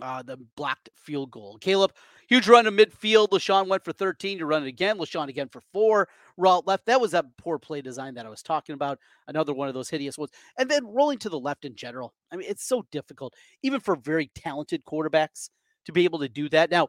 uh, 0.00 0.22
the 0.22 0.38
blocked 0.56 0.88
field 0.96 1.30
goal. 1.30 1.58
Kaleb 1.60 1.90
Huge 2.28 2.48
run 2.48 2.64
to 2.64 2.72
midfield. 2.72 3.28
Leshon 3.30 3.68
went 3.68 3.84
for 3.84 3.92
13 3.92 4.38
to 4.38 4.46
run 4.46 4.62
it 4.64 4.68
again. 4.68 4.98
Leshon 4.98 5.28
again 5.28 5.48
for 5.48 5.60
four. 5.72 6.08
Route 6.36 6.66
left. 6.66 6.86
That 6.86 7.00
was 7.00 7.12
that 7.12 7.26
poor 7.36 7.58
play 7.58 7.80
design 7.80 8.14
that 8.14 8.26
I 8.26 8.30
was 8.30 8.42
talking 8.42 8.74
about. 8.74 8.98
Another 9.28 9.52
one 9.52 9.68
of 9.68 9.74
those 9.74 9.90
hideous 9.90 10.18
ones. 10.18 10.30
And 10.58 10.70
then 10.70 10.86
rolling 10.86 11.18
to 11.18 11.28
the 11.28 11.38
left 11.38 11.64
in 11.64 11.74
general. 11.74 12.14
I 12.32 12.36
mean, 12.36 12.48
it's 12.48 12.66
so 12.66 12.86
difficult, 12.90 13.34
even 13.62 13.80
for 13.80 13.96
very 13.96 14.30
talented 14.34 14.84
quarterbacks, 14.84 15.50
to 15.84 15.92
be 15.92 16.04
able 16.04 16.18
to 16.20 16.28
do 16.28 16.48
that. 16.48 16.70
Now, 16.70 16.88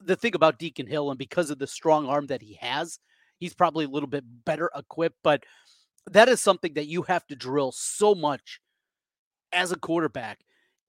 the 0.00 0.16
thing 0.16 0.34
about 0.34 0.58
Deacon 0.58 0.86
Hill, 0.86 1.10
and 1.10 1.18
because 1.18 1.50
of 1.50 1.58
the 1.58 1.66
strong 1.66 2.06
arm 2.06 2.26
that 2.26 2.42
he 2.42 2.54
has, 2.54 2.98
he's 3.38 3.54
probably 3.54 3.84
a 3.84 3.88
little 3.88 4.08
bit 4.08 4.24
better 4.44 4.70
equipped, 4.74 5.18
but 5.22 5.44
that 6.10 6.28
is 6.28 6.40
something 6.40 6.74
that 6.74 6.86
you 6.86 7.02
have 7.02 7.26
to 7.28 7.36
drill 7.36 7.72
so 7.72 8.14
much 8.14 8.60
as 9.52 9.70
a 9.70 9.76
quarterback 9.76 10.40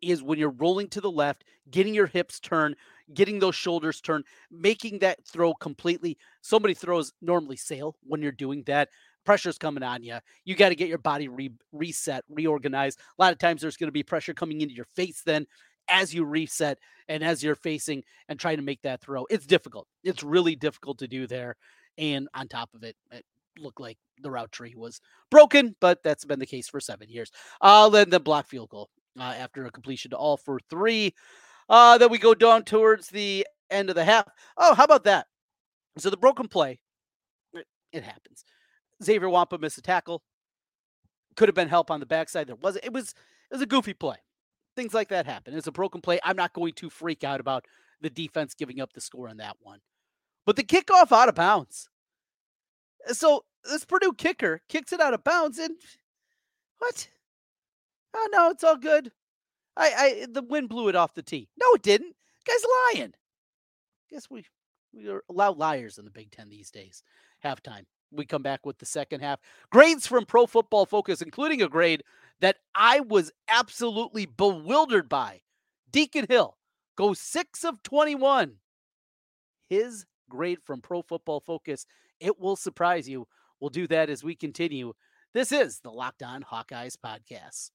is 0.09 0.23
when 0.23 0.39
you're 0.39 0.49
rolling 0.49 0.87
to 0.89 1.01
the 1.01 1.11
left, 1.11 1.43
getting 1.71 1.93
your 1.93 2.07
hips 2.07 2.39
turned, 2.39 2.75
getting 3.13 3.39
those 3.39 3.55
shoulders 3.55 4.01
turned, 4.01 4.25
making 4.51 4.99
that 4.99 5.25
throw 5.25 5.53
completely. 5.53 6.17
Somebody 6.41 6.73
throws 6.73 7.13
normally 7.21 7.55
sail 7.55 7.95
when 8.03 8.21
you're 8.21 8.31
doing 8.31 8.63
that. 8.63 8.89
Pressure's 9.25 9.57
coming 9.57 9.83
on 9.83 10.03
you. 10.03 10.17
You 10.45 10.55
got 10.55 10.69
to 10.69 10.75
get 10.75 10.89
your 10.89 10.97
body 10.97 11.27
re- 11.27 11.53
reset, 11.71 12.23
reorganized. 12.29 12.99
A 12.99 13.21
lot 13.21 13.31
of 13.31 13.39
times 13.39 13.61
there's 13.61 13.77
going 13.77 13.87
to 13.87 13.93
be 13.93 14.03
pressure 14.03 14.33
coming 14.33 14.61
into 14.61 14.75
your 14.75 14.87
face 14.95 15.21
then 15.25 15.45
as 15.89 16.13
you 16.13 16.25
reset 16.25 16.79
and 17.07 17.23
as 17.23 17.43
you're 17.43 17.55
facing 17.55 18.03
and 18.27 18.39
trying 18.39 18.57
to 18.57 18.63
make 18.63 18.81
that 18.81 19.01
throw. 19.01 19.25
It's 19.29 19.45
difficult. 19.45 19.87
It's 20.03 20.23
really 20.23 20.55
difficult 20.55 20.99
to 20.99 21.07
do 21.07 21.27
there. 21.27 21.55
And 21.97 22.27
on 22.33 22.47
top 22.47 22.69
of 22.73 22.83
it, 22.83 22.95
it 23.11 23.25
looked 23.59 23.79
like 23.79 23.97
the 24.21 24.31
route 24.31 24.51
tree 24.51 24.73
was 24.75 24.99
broken, 25.29 25.75
but 25.79 26.01
that's 26.03 26.25
been 26.25 26.39
the 26.39 26.45
case 26.45 26.67
for 26.67 26.79
seven 26.79 27.09
years. 27.09 27.31
Uh, 27.61 27.89
then 27.89 28.09
the 28.09 28.19
block 28.19 28.47
field 28.47 28.69
goal 28.69 28.89
uh, 29.19 29.23
after 29.23 29.65
a 29.65 29.71
completion 29.71 30.11
to 30.11 30.17
all 30.17 30.37
for 30.37 30.59
three. 30.69 31.13
Uh, 31.69 31.97
then 31.97 32.09
we 32.09 32.17
go 32.17 32.33
down 32.33 32.63
towards 32.63 33.09
the 33.09 33.45
end 33.69 33.89
of 33.89 33.95
the 33.95 34.03
half. 34.03 34.27
Oh, 34.57 34.73
how 34.73 34.83
about 34.83 35.03
that? 35.05 35.27
So 35.97 36.09
the 36.09 36.17
broken 36.17 36.47
play, 36.47 36.79
it, 37.53 37.67
it 37.91 38.03
happens. 38.03 38.43
Xavier 39.03 39.29
Nwankpa 39.29 39.59
missed 39.59 39.77
a 39.77 39.81
tackle. 39.81 40.23
Could 41.35 41.49
have 41.49 41.55
been 41.55 41.69
help 41.69 41.89
on 41.89 41.99
the 41.99 42.05
backside. 42.05 42.47
There 42.47 42.55
wasn't. 42.55 42.85
It 42.85 42.93
was 42.93 43.09
it 43.09 43.55
was 43.55 43.61
a 43.61 43.67
goofy 43.67 43.93
play. 43.93 44.17
Things 44.75 44.93
like 44.93 45.09
that 45.09 45.25
happen. 45.25 45.55
It's 45.55 45.67
a 45.67 45.71
broken 45.71 46.01
play. 46.01 46.19
I'm 46.23 46.35
not 46.35 46.53
going 46.53 46.73
to 46.73 46.89
freak 46.89 47.23
out 47.23 47.39
about 47.39 47.65
the 48.01 48.09
defense 48.09 48.53
giving 48.53 48.81
up 48.81 48.93
the 48.93 49.01
score 49.01 49.29
on 49.29 49.37
that 49.37 49.57
one. 49.61 49.79
But 50.45 50.55
the 50.55 50.63
kickoff 50.63 51.11
out 51.11 51.29
of 51.29 51.35
bounds. 51.35 51.89
So 53.07 53.45
this 53.63 53.85
Purdue 53.85 54.13
kicker 54.13 54.61
kicks 54.69 54.93
it 54.93 54.99
out 54.99 55.13
of 55.13 55.23
bounds 55.23 55.57
and 55.57 55.75
what? 56.79 57.07
Oh 58.13 58.29
no, 58.31 58.49
it's 58.49 58.63
all 58.63 58.77
good. 58.77 59.11
I, 59.75 59.93
I 59.97 60.27
the 60.29 60.43
wind 60.43 60.69
blew 60.69 60.87
it 60.89 60.95
off 60.95 61.13
the 61.13 61.23
tee. 61.23 61.49
No, 61.59 61.73
it 61.73 61.81
didn't. 61.81 62.15
Guy's 62.45 62.95
lying. 62.95 63.13
Guess 64.11 64.29
we 64.29 64.45
we 64.93 65.09
allow 65.29 65.53
liars 65.53 65.97
in 65.97 66.05
the 66.05 66.11
Big 66.11 66.31
Ten 66.31 66.49
these 66.49 66.71
days. 66.71 67.03
Halftime. 67.43 67.85
We 68.11 68.25
come 68.25 68.43
back 68.43 68.63
with 68.63 68.77
the 68.77 68.85
second 68.85 69.21
half. 69.21 69.39
Grades 69.71 70.05
from 70.05 70.25
Pro 70.25 70.45
Football 70.45 70.85
Focus, 70.85 71.21
including 71.21 71.63
a 71.63 71.67
grade 71.67 72.03
that 72.41 72.57
I 72.75 72.99
was 72.99 73.31
absolutely 73.47 74.27
bewildered 74.27 75.09
by. 75.09 75.41
Deacon 75.91 76.27
Hill 76.29 76.57
goes 76.95 77.19
six 77.19 77.63
of 77.63 77.81
21. 77.81 78.57
His 79.67 80.05
grade 80.29 80.59
from 80.63 80.81
Pro 80.81 81.01
Football 81.01 81.39
Focus. 81.39 81.87
It 82.19 82.39
will 82.39 82.55
surprise 82.55 83.09
you. 83.09 83.27
We'll 83.59 83.71
do 83.71 83.87
that 83.87 84.09
as 84.09 84.23
we 84.23 84.35
continue. 84.35 84.93
This 85.33 85.51
is 85.51 85.79
the 85.79 85.91
Locked 85.91 86.21
On 86.21 86.43
Hawkeyes 86.43 86.95
podcast. 86.95 87.71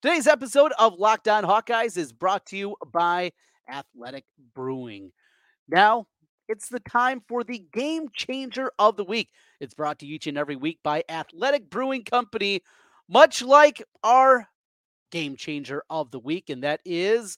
Today's 0.00 0.28
episode 0.28 0.72
of 0.78 0.96
Locked 0.96 1.26
On 1.26 1.42
Hawkeyes 1.42 1.96
is 1.96 2.12
brought 2.12 2.46
to 2.46 2.56
you 2.56 2.76
by 2.92 3.32
Athletic 3.68 4.24
Brewing. 4.54 5.10
Now, 5.68 6.06
it's 6.48 6.68
the 6.68 6.78
time 6.78 7.20
for 7.26 7.42
the 7.42 7.64
game 7.72 8.06
changer 8.14 8.70
of 8.78 8.96
the 8.96 9.02
week. 9.02 9.30
It's 9.58 9.74
brought 9.74 9.98
to 9.98 10.06
you 10.06 10.14
each 10.14 10.28
and 10.28 10.38
every 10.38 10.54
week 10.54 10.78
by 10.84 11.02
Athletic 11.08 11.68
Brewing 11.68 12.04
Company, 12.04 12.62
much 13.08 13.42
like 13.42 13.82
our 14.04 14.46
game 15.10 15.34
changer 15.34 15.82
of 15.90 16.12
the 16.12 16.20
week, 16.20 16.48
and 16.48 16.62
that 16.62 16.78
is 16.84 17.36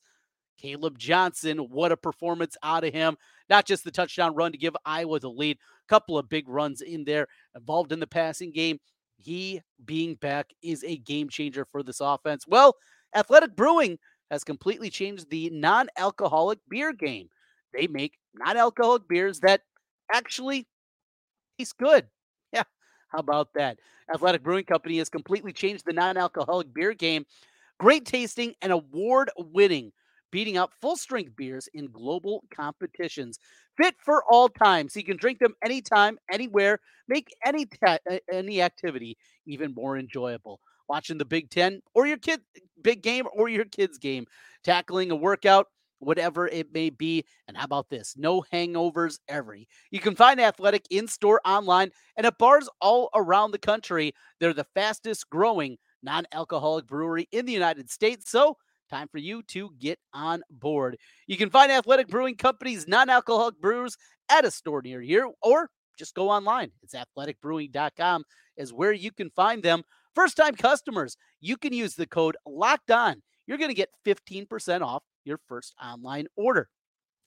Kaleb 0.62 0.99
Johnson. 0.99 1.61
What 1.71 1.93
a 1.93 1.97
performance 1.97 2.59
out 2.62 2.85
of 2.85 2.93
him. 2.93 3.17
Not 3.49 3.64
just 3.64 3.85
the 3.85 3.90
touchdown 3.90 4.35
run 4.35 4.52
to 4.52 4.59
give 4.59 4.76
Iowa 4.85 5.19
the 5.19 5.31
lead, 5.31 5.57
a 5.57 5.88
couple 5.88 6.19
of 6.19 6.29
big 6.29 6.47
runs 6.47 6.83
in 6.83 7.05
there, 7.05 7.26
involved 7.57 7.90
in 7.90 8.00
the 8.00 8.07
passing 8.07 8.52
game. 8.52 8.81
He 9.21 9.62
being 9.85 10.15
back 10.17 10.53
is 10.62 10.85
a 10.85 10.97
game 10.97 11.29
changer 11.29 11.67
for 11.71 11.83
this 11.83 12.00
offense. 12.00 12.47
Well, 12.47 12.77
Athletic 13.15 13.57
Brewing 13.57 13.99
has 14.31 14.45
completely 14.45 14.91
changed 14.91 15.31
the 15.31 15.50
non 15.50 15.89
alcoholic 15.97 16.59
beer 16.69 16.93
game. 16.93 17.29
They 17.75 17.87
make 17.87 18.19
non 18.35 18.57
alcoholic 18.57 19.09
beers 19.09 19.41
that 19.41 19.62
actually 20.12 20.67
taste 21.59 21.77
good. 21.79 22.07
Yeah, 22.53 22.65
how 23.11 23.19
about 23.19 23.55
that? 23.55 23.79
Athletic 24.12 24.43
Brewing 24.43 24.65
Company 24.65 24.99
has 24.99 25.09
completely 25.09 25.53
changed 25.53 25.85
the 25.87 25.93
non 25.93 26.17
alcoholic 26.17 26.75
beer 26.75 26.95
game. 26.95 27.25
Great 27.79 28.05
tasting 28.05 28.55
and 28.61 28.73
award 28.73 29.31
winning, 29.39 29.93
beating 30.30 30.56
out 30.56 30.72
full 30.80 30.96
strength 30.96 31.34
beers 31.37 31.68
in 31.75 31.90
global 31.90 32.44
competitions. 32.54 33.38
Fit 33.76 33.94
for 33.99 34.25
all 34.30 34.49
times. 34.49 34.92
So 34.92 35.00
you 35.00 35.06
can 35.06 35.16
drink 35.16 35.38
them 35.38 35.54
anytime, 35.64 36.18
anywhere, 36.30 36.80
make 37.08 37.28
any, 37.44 37.66
ta- 37.66 37.99
uh, 38.10 38.18
any 38.32 38.62
activity 38.62 39.16
even 39.46 39.75
more 39.75 39.96
enjoyable. 39.99 40.60
Watching 40.88 41.18
the 41.18 41.25
Big 41.25 41.50
Ten 41.50 41.80
or 41.94 42.06
your 42.06 42.18
kid 42.18 42.40
big 42.82 43.02
game 43.02 43.26
or 43.32 43.49
your 43.49 43.64
kids 43.64 43.99
game, 43.99 44.26
tackling 44.64 45.10
a 45.10 45.16
workout 45.16 45.68
whatever 46.00 46.49
it 46.49 46.72
may 46.72 46.90
be. 46.90 47.25
And 47.46 47.56
how 47.56 47.64
about 47.64 47.88
this? 47.88 48.14
No 48.16 48.42
hangovers 48.52 49.18
ever. 49.28 49.56
You 49.90 50.00
can 50.00 50.16
find 50.16 50.40
Athletic 50.40 50.84
in 50.90 51.06
store, 51.06 51.40
online, 51.44 51.90
and 52.16 52.26
at 52.26 52.38
bars 52.38 52.68
all 52.80 53.10
around 53.14 53.52
the 53.52 53.58
country. 53.58 54.12
They're 54.40 54.52
the 54.52 54.66
fastest 54.75 55.30
growing 55.30 55.78
non 56.02 56.25
alcoholic 56.32 56.87
brewery 56.87 57.28
in 57.30 57.46
the 57.46 57.52
United 57.52 57.90
States. 57.90 58.30
So, 58.30 58.56
time 58.90 59.09
for 59.11 59.18
you 59.18 59.42
to 59.49 59.70
get 59.78 59.99
on 60.12 60.42
board. 60.50 60.97
You 61.26 61.37
can 61.37 61.50
find 61.50 61.73
Athletic 61.73 62.09
Brewing 62.09 62.37
Company's 62.37 62.87
non 62.87 63.09
alcoholic 63.09 63.61
brews 63.61 63.97
at 64.28 64.44
a 64.44 64.50
store 64.50 64.82
near 64.82 65.00
you 65.00 65.32
or 65.42 65.70
just 65.99 66.14
go 66.14 66.30
online. 66.30 66.70
It's 66.82 66.94
athleticbrewing.com 66.94 68.25
is 68.56 68.73
where 68.73 68.92
you 68.92 69.12
can 69.12 69.30
find 69.30 69.62
them. 69.62 69.82
First 70.14 70.37
time 70.37 70.54
customers, 70.54 71.16
you 71.40 71.56
can 71.56 71.73
use 71.73 71.94
the 71.94 72.06
code 72.06 72.37
locked 72.47 72.90
on. 72.90 73.23
You're 73.47 73.59
going 73.59 73.70
to 73.70 73.75
get 73.75 73.90
15% 74.04 74.82
off 74.82 75.02
your 75.25 75.38
first 75.47 75.75
online 75.82 76.26
order. 76.37 76.68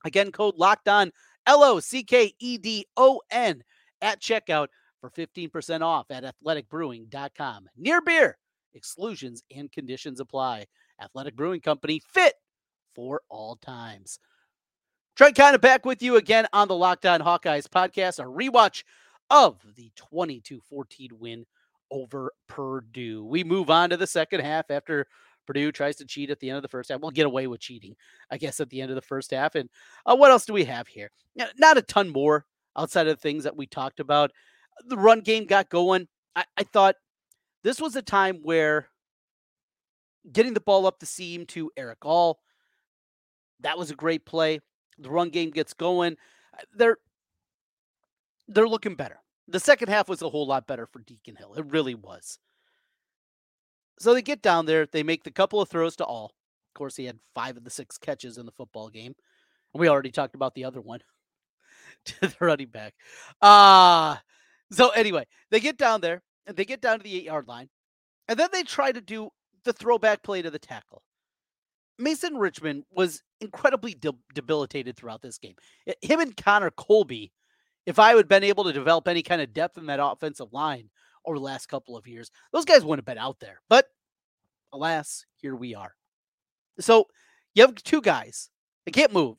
Again, 0.06 0.32
code 0.32 0.56
locked 0.58 0.88
on 0.88 1.12
L 1.46 1.64
O 1.64 1.80
C 1.80 2.04
K 2.04 2.34
E 2.40 2.58
D 2.58 2.86
O 2.98 3.22
N 3.32 3.64
at 4.02 4.22
checkout 4.22 4.68
for 5.02 5.10
15% 5.10 5.82
off 5.82 6.06
at 6.10 6.24
athleticbrewing.com. 6.24 7.68
Near 7.78 8.02
beer, 8.02 8.38
exclusions 8.74 9.44
and 9.56 9.72
conditions 9.72 10.20
apply. 10.20 10.66
Athletic 11.02 11.36
Brewing 11.36 11.62
Company, 11.62 12.02
fit 12.14 12.34
for 12.96 13.22
all 13.30 13.56
times. 13.56 14.20
Trent 15.16 15.36
Condon 15.36 15.62
back 15.62 15.86
with 15.86 16.02
you 16.02 16.16
again 16.16 16.48
on 16.54 16.68
the 16.68 16.76
Locked 16.76 17.06
On 17.06 17.22
Hawkeyes 17.22 17.68
podcast, 17.68 18.20
a 18.20 18.24
rewatch 18.24 18.84
of 19.30 19.60
the 19.76 19.92
22 19.96 20.60
14 20.70 21.10
win 21.20 21.46
over 21.92 22.32
Purdue. 22.48 23.24
We 23.24 23.44
move 23.44 23.70
on 23.70 23.92
to 23.92 23.98
the 23.98 24.08
second 24.08 24.42
half 24.42 24.72
after 24.72 25.08
Purdue 25.46 25.72
tries 25.72 25.98
to 25.98 26.06
cheat 26.06 26.30
at 26.30 26.40
the 26.40 26.50
end 26.50 26.58
of 26.58 26.64
the 26.64 26.70
first 26.70 26.90
half. 26.90 27.02
We'll 27.02 27.12
get 27.12 27.26
away 27.26 27.48
with 27.48 27.60
cheating, 27.60 27.96
I 28.32 28.38
guess, 28.38 28.60
at 28.60 28.70
the 28.70 28.82
end 28.82 28.90
of 28.90 28.96
the 28.96 29.02
first 29.02 29.32
half. 29.32 29.56
And 29.56 29.70
uh, 30.06 30.16
what 30.16 30.32
else 30.32 30.46
do 30.46 30.54
we 30.54 30.66
have 30.66 30.88
here? 30.88 31.12
Not 31.58 31.78
a 31.78 31.82
ton 31.82 32.10
more 32.10 32.46
outside 32.78 33.08
of 33.08 33.18
the 33.18 33.22
things 33.22 33.44
that 33.44 33.56
we 33.56 33.68
talked 33.68 34.00
about. 34.00 34.32
The 34.86 34.98
run 34.98 35.22
game 35.22 35.46
got 35.46 35.70
going. 35.70 36.08
I, 36.36 36.46
I 36.58 36.64
thought 36.64 36.96
this 37.64 37.80
was 37.80 37.96
a 37.96 38.02
time 38.02 38.40
where 38.42 38.88
getting 40.32 40.54
the 40.54 40.62
ball 40.62 40.86
up 40.86 41.00
the 41.00 41.06
seam 41.06 41.46
to 41.48 41.72
Erick 41.78 42.06
All, 42.06 42.40
that 43.62 43.78
was 43.78 43.92
a 43.92 43.96
great 43.96 44.26
play. 44.26 44.60
The 45.00 45.10
run 45.10 45.30
game 45.30 45.50
gets 45.50 45.74
going. 45.74 46.18
Uh, 46.54 46.64
they're 46.76 46.98
they're 48.48 48.68
looking 48.68 48.96
better. 48.96 49.20
The 49.48 49.60
second 49.60 49.90
half 49.90 50.08
was 50.08 50.22
a 50.22 50.30
whole 50.30 50.48
lot 50.48 50.68
better 50.68 50.86
for 50.86 51.00
Deacon 51.00 51.36
Hill. 51.36 51.54
It 51.56 51.66
really 51.66 51.96
was. 51.96 52.38
So 54.00 54.14
they 54.14 54.22
get 54.22 54.42
down 54.42 54.66
there, 54.66 54.86
they 54.86 55.04
make 55.04 55.24
the 55.24 55.32
couple 55.32 55.62
of 55.62 55.70
throws 55.70 55.96
to 55.98 56.06
all. 56.06 56.26
Of 56.26 56.78
course, 56.78 56.96
he 56.96 57.06
had 57.06 57.20
five 57.36 57.58
of 57.58 57.64
the 57.64 57.70
six 57.70 57.98
catches 57.98 58.38
in 58.38 58.46
the 58.46 58.52
football 58.52 58.90
game. 58.90 59.16
We 59.74 59.88
already 59.88 60.12
talked 60.12 60.36
about 60.36 60.56
the 60.56 60.66
other 60.66 60.82
one 60.82 61.00
to 62.06 62.22
the 62.22 62.36
running 62.40 62.68
back. 62.68 62.94
Uh 63.42 64.18
so 64.72 64.90
anyway, 64.90 65.26
they 65.52 65.60
get 65.60 65.78
down 65.78 66.02
there 66.02 66.22
and 66.48 66.58
they 66.58 66.66
get 66.66 66.82
down 66.82 66.98
to 66.98 67.04
the 67.04 67.16
eight 67.16 67.24
yard 67.24 67.48
line. 67.48 67.70
And 68.28 68.40
then 68.40 68.50
they 68.52 68.64
try 68.64 68.92
to 68.92 69.02
do 69.02 69.30
the 69.64 69.74
throwback 69.74 70.24
play 70.24 70.42
to 70.42 70.52
the 70.52 70.60
tackle. 70.60 71.04
Mason 72.00 72.38
Richman 72.38 72.84
was 72.92 73.22
incredibly 73.40 73.94
de- 73.94 74.14
debilitated 74.34 74.96
throughout 74.96 75.22
this 75.22 75.38
game. 75.38 75.56
Him 76.02 76.20
and 76.20 76.36
Connor 76.36 76.72
Colby, 76.72 77.32
if 77.86 78.00
I 78.00 78.16
had 78.16 78.28
been 78.28 78.44
able 78.44 78.64
to 78.64 78.74
develop 78.74 79.08
any 79.08 79.22
kind 79.22 79.42
of 79.42 79.54
depth 79.54 79.78
in 79.78 79.86
that 79.88 80.00
offensive 80.02 80.52
line, 80.52 80.90
over 81.26 81.38
the 81.38 81.44
last 81.44 81.68
couple 81.68 81.98
of 81.98 82.08
years. 82.08 82.32
Those 82.52 82.66
guys 82.66 82.84
wouldn't 82.84 83.08
have 83.08 83.16
been 83.16 83.24
out 83.24 83.40
there. 83.40 83.62
But 83.70 83.88
alas, 84.72 85.26
here 85.38 85.56
we 85.56 85.76
are. 85.76 85.96
So 86.80 87.08
you 87.54 87.66
have 87.66 87.76
two 87.76 88.02
guys 88.02 88.50
that 88.86 88.92
can't 88.92 89.14
move, 89.14 89.38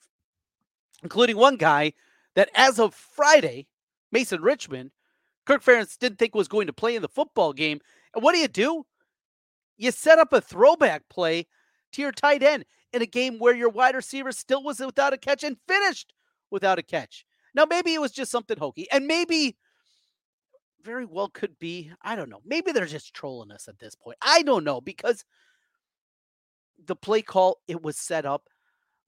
including 1.03 1.37
one 1.37 1.57
guy 1.57 1.93
that, 2.37 2.51
as 2.55 2.79
of 2.79 2.95
Friday, 2.95 3.67
Mason 4.13 4.43
Richman, 4.43 4.93
Kirk 5.47 5.63
Ferentz 5.63 5.99
didn't 5.99 6.19
think 6.19 6.35
was 6.35 6.49
going 6.49 6.67
to 6.67 6.73
play 6.73 6.97
in 6.97 7.03
the 7.03 7.09
football 7.09 7.53
game. 7.53 7.81
And 8.15 8.23
what 8.23 8.33
do 8.33 8.39
you 8.39 8.49
do? 8.49 8.87
You 9.77 9.91
set 9.91 10.19
up 10.19 10.33
a 10.33 10.41
throwback 10.41 11.09
play 11.09 11.47
to 11.93 12.03
your 12.03 12.13
tight 12.13 12.43
end 12.43 12.65
in 12.93 13.03
a 13.03 13.07
game 13.07 13.39
where 13.39 13.55
your 13.55 13.71
wide 13.71 13.95
receiver 13.95 14.33
still 14.33 14.63
was 14.63 14.81
without 14.81 15.13
a 15.13 15.19
catch 15.19 15.43
and 15.45 15.57
finished 15.67 16.13
without 16.51 16.79
a 16.79 16.83
catch. 16.83 17.25
Now, 17.55 17.65
maybe 17.65 17.95
it 17.95 18.01
was 18.01 18.13
just 18.13 18.31
something 18.31 18.59
hokey, 18.59 18.89
and 18.91 19.07
maybe 19.07 19.57
very 20.83 21.05
well 21.05 21.29
could 21.29 21.59
be. 21.59 21.91
I 22.03 22.15
don't 22.17 22.29
know. 22.29 22.43
Maybe 22.45 22.73
they're 22.73 22.87
just 22.87 23.15
trolling 23.15 23.51
us 23.51 23.69
at 23.69 23.79
this 23.79 23.95
point. 23.95 24.19
I 24.21 24.43
don't 24.43 24.65
know 24.65 24.81
because 24.81 25.25
the 26.87 26.97
play 26.97 27.23
call 27.23 27.59
it 27.67 27.83
was 27.83 27.97
set 27.97 28.27
up. 28.27 28.49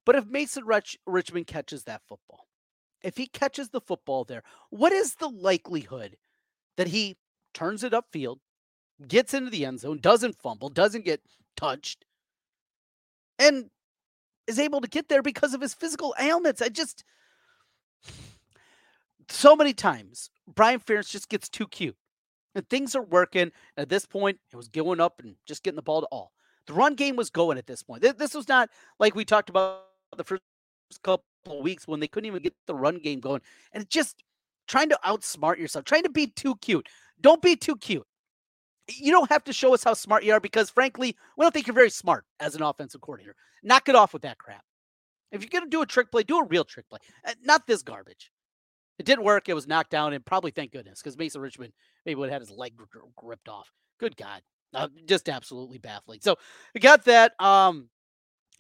But 0.05 0.17
if 0.17 0.27
Mason 0.27 0.65
Rich- 0.65 0.99
Richman 1.07 1.45
catches 1.45 1.85
that 1.85 2.03
football, 2.09 2.47
if 3.03 3.17
he 3.17 3.27
catches 3.27 3.71
the 3.71 3.81
football 3.81 4.25
there, 4.25 4.43
what 4.71 4.93
is 4.93 5.17
the 5.17 5.29
likelihood 5.29 6.17
that 6.77 6.87
he 6.87 7.17
turns 7.55 7.83
it 7.83 7.93
upfield, 7.93 8.39
gets 9.07 9.35
into 9.35 9.51
the 9.51 9.65
end 9.65 9.81
zone, 9.81 9.99
doesn't 10.01 10.41
fumble, 10.41 10.69
doesn't 10.69 11.05
get 11.05 11.21
touched, 11.57 12.05
and 13.39 13.71
is 14.47 14.59
able 14.59 14.81
to 14.81 14.89
get 14.89 15.09
there 15.09 15.23
because 15.23 15.55
of 15.55 15.61
his 15.61 15.75
physical 15.75 16.15
ailments? 16.19 16.63
I 16.63 16.69
just 16.69 17.05
so 19.29 19.57
many 19.57 19.73
times 19.73 20.31
Brian 20.47 20.81
Ferentz 20.81 21.11
just 21.11 21.29
gets 21.29 21.49
too 21.49 21.67
cute. 21.67 21.97
And 22.55 22.69
things 22.69 22.95
are 22.97 23.03
working. 23.03 23.53
At 23.77 23.89
this 23.91 24.07
point, 24.07 24.39
it 24.51 24.57
was 24.57 24.69
going 24.69 25.01
up 25.01 25.21
and 25.23 25.35
just 25.47 25.63
getting 25.63 25.77
the 25.77 25.83
ball 25.83 26.01
to 26.01 26.07
all. 26.07 26.33
The 26.67 26.73
run 26.73 26.95
game 26.95 27.15
was 27.17 27.31
going 27.31 27.59
at 27.59 27.67
this 27.67 27.83
point. 27.83 28.03
This 28.03 28.35
was 28.35 28.49
not 28.49 28.71
like 28.99 29.15
we 29.15 29.25
talked 29.25 29.51
about 29.51 29.83
the 30.17 30.25
first 30.25 30.43
couple 31.03 31.25
of 31.47 31.63
weeks 31.63 31.87
when 31.87 32.01
they 32.01 32.09
couldn't 32.09 32.27
even 32.27 32.43
get 32.43 32.55
the 32.67 32.75
run 32.75 32.99
game 32.99 33.21
going. 33.21 33.43
And 33.73 33.89
just 33.91 34.23
trying 34.67 34.89
to 34.89 34.99
outsmart 35.05 35.59
yourself, 35.59 35.85
trying 35.85 36.05
to 36.05 36.11
be 36.11 36.29
too 36.29 36.57
cute. 36.57 36.89
Don't 37.21 37.43
be 37.43 37.57
too 37.57 37.77
cute. 37.77 38.07
You 38.89 39.13
don't 39.13 39.31
have 39.31 39.45
to 39.45 39.53
show 39.53 39.75
us 39.75 39.83
how 39.83 39.95
smart 39.95 40.25
you 40.25 40.33
are 40.33 40.41
because, 40.41 40.71
frankly, 40.71 41.17
we 41.37 41.45
don't 41.45 41.53
think 41.53 41.67
you're 41.67 41.75
very 41.75 41.91
smart 41.91 42.25
as 42.41 42.55
an 42.55 42.63
offensive 42.63 43.01
coordinator. 43.01 43.35
Knock 43.63 43.89
it 43.89 43.95
off 43.95 44.13
with 44.13 44.23
that 44.23 44.39
crap. 44.39 44.63
If 45.33 45.43
you're 45.43 45.51
going 45.51 45.65
to 45.65 45.71
do 45.71 45.83
a 45.83 45.87
trick 45.87 46.11
play, 46.11 46.23
do 46.23 46.39
a 46.39 46.45
real 46.45 46.65
trick 46.65 46.89
play, 46.89 47.01
uh, 47.27 47.35
not 47.43 47.67
this 47.67 47.83
garbage. 47.83 48.31
It 48.99 49.05
didn't 49.05 49.25
work. 49.25 49.49
It 49.49 49.55
was 49.55 49.67
knocked 49.67 49.91
down, 49.91 50.13
and 50.13 50.25
probably 50.25 50.51
thank 50.51 50.73
goodness 50.73 51.03
because 51.03 51.19
Mason 51.19 51.41
Richman 51.41 51.73
maybe 52.05 52.15
would 52.15 52.31
have 52.31 52.41
had 52.41 52.49
his 52.49 52.57
leg 52.57 52.75
ripped 53.23 53.49
off. 53.49 53.71
Good 53.99 54.17
God. 54.17 54.41
Uh, 54.73 54.89
just 55.07 55.29
absolutely 55.29 55.79
baffling. 55.79 56.21
So 56.23 56.37
we 56.75 56.81
got 56.81 57.05
that. 57.05 57.33
Um, 57.41 57.89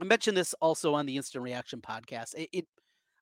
I 0.00 0.04
mentioned 0.04 0.36
this 0.36 0.54
also 0.54 0.94
on 0.94 1.06
the 1.06 1.16
Instant 1.16 1.42
Reaction 1.42 1.80
podcast. 1.80 2.34
It, 2.34 2.48
it, 2.52 2.66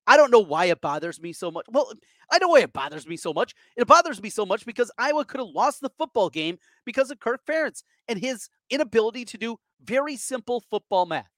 I 0.07 0.17
don't 0.17 0.31
know 0.31 0.41
why 0.41 0.67
it 0.67 0.81
bothers 0.81 1.21
me 1.21 1.33
so 1.33 1.51
much. 1.51 1.65
Well, 1.71 1.93
I 2.31 2.39
know 2.39 2.49
why 2.49 2.61
it 2.61 2.73
bothers 2.73 3.07
me 3.07 3.17
so 3.17 3.33
much. 3.33 3.55
It 3.77 3.87
bothers 3.87 4.23
me 4.23 4.29
so 4.29 4.45
much 4.45 4.67
because 4.67 4.91
Iowa 4.99 5.25
could 5.25 5.41
have 5.41 5.49
lost 5.49 5.81
the 5.81 5.91
football 5.97 6.29
game 6.29 6.59
because 6.85 7.11
of 7.11 7.21
Kirk 7.21 7.45
Ferentz 7.47 7.83
and 8.07 8.19
his 8.19 8.49
inability 8.69 9.25
to 9.27 9.39
do 9.39 9.57
very 9.83 10.17
simple 10.17 10.63
football 10.71 11.07
math. 11.07 11.31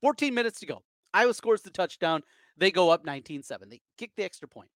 14 0.00 0.34
minutes 0.34 0.60
to 0.60 0.66
go. 0.66 0.82
Iowa 1.12 1.34
scores 1.34 1.62
the 1.62 1.70
touchdown. 1.70 2.22
They 2.56 2.70
go 2.70 2.90
up 2.90 3.04
19 3.04 3.42
7. 3.42 3.68
They 3.68 3.80
kick 3.98 4.12
the 4.16 4.24
extra 4.24 4.46
point. 4.46 4.68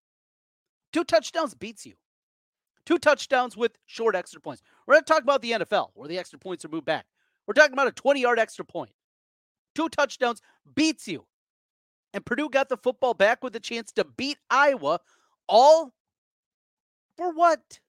Two 0.92 1.04
touchdowns 1.04 1.54
beats 1.54 1.86
you. 1.86 1.94
Two 2.86 2.98
touchdowns 2.98 3.56
with 3.56 3.72
short 3.86 4.16
extra 4.16 4.40
points. 4.40 4.62
We're 4.86 4.94
not 4.94 5.06
talking 5.06 5.24
about 5.24 5.42
the 5.42 5.52
NFL 5.52 5.90
where 5.94 6.08
the 6.08 6.18
extra 6.18 6.38
points 6.38 6.64
are 6.64 6.70
moved 6.70 6.86
back. 6.86 7.06
We're 7.46 7.54
talking 7.54 7.74
about 7.74 7.88
a 7.88 7.92
20 7.92 8.20
yard 8.20 8.38
extra 8.38 8.64
point. 8.64 8.92
Two 9.74 9.88
touchdowns 9.88 10.40
beats 10.74 11.06
you. 11.06 11.26
And 12.14 12.24
Purdue 12.24 12.48
got 12.48 12.68
the 12.68 12.76
football 12.76 13.14
back 13.14 13.42
with 13.42 13.54
a 13.56 13.60
chance 13.60 13.92
to 13.92 14.04
beat 14.04 14.38
Iowa 14.50 15.00
all 15.48 15.92
for 17.16 17.32
what? 17.32 17.80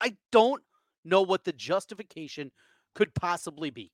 I 0.00 0.16
don't 0.30 0.62
know 1.04 1.22
what 1.22 1.44
the 1.44 1.52
justification 1.52 2.52
could 2.94 3.14
possibly 3.14 3.70
be. 3.70 3.92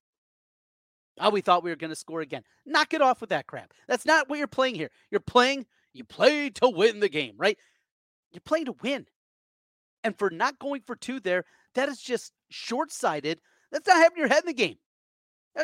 Oh, 1.20 1.30
we 1.30 1.40
thought 1.40 1.62
we 1.62 1.70
were 1.70 1.76
going 1.76 1.90
to 1.90 1.96
score 1.96 2.20
again. 2.20 2.42
Knock 2.64 2.94
it 2.94 3.02
off 3.02 3.20
with 3.20 3.30
that 3.30 3.46
crap. 3.46 3.72
That's 3.86 4.06
not 4.06 4.28
what 4.28 4.38
you're 4.38 4.48
playing 4.48 4.74
here. 4.74 4.90
You're 5.10 5.20
playing, 5.20 5.66
you 5.92 6.04
play 6.04 6.50
to 6.50 6.68
win 6.68 7.00
the 7.00 7.08
game, 7.08 7.34
right? 7.36 7.58
You're 8.32 8.40
playing 8.40 8.66
to 8.66 8.74
win. 8.82 9.06
And 10.04 10.18
for 10.18 10.30
not 10.30 10.58
going 10.58 10.82
for 10.82 10.96
two 10.96 11.20
there, 11.20 11.44
that 11.74 11.88
is 11.88 12.00
just 12.00 12.32
short 12.50 12.90
sighted. 12.90 13.40
That's 13.70 13.86
not 13.86 13.98
having 13.98 14.18
your 14.18 14.28
head 14.28 14.42
in 14.42 14.48
the 14.48 14.54
game. 14.54 14.76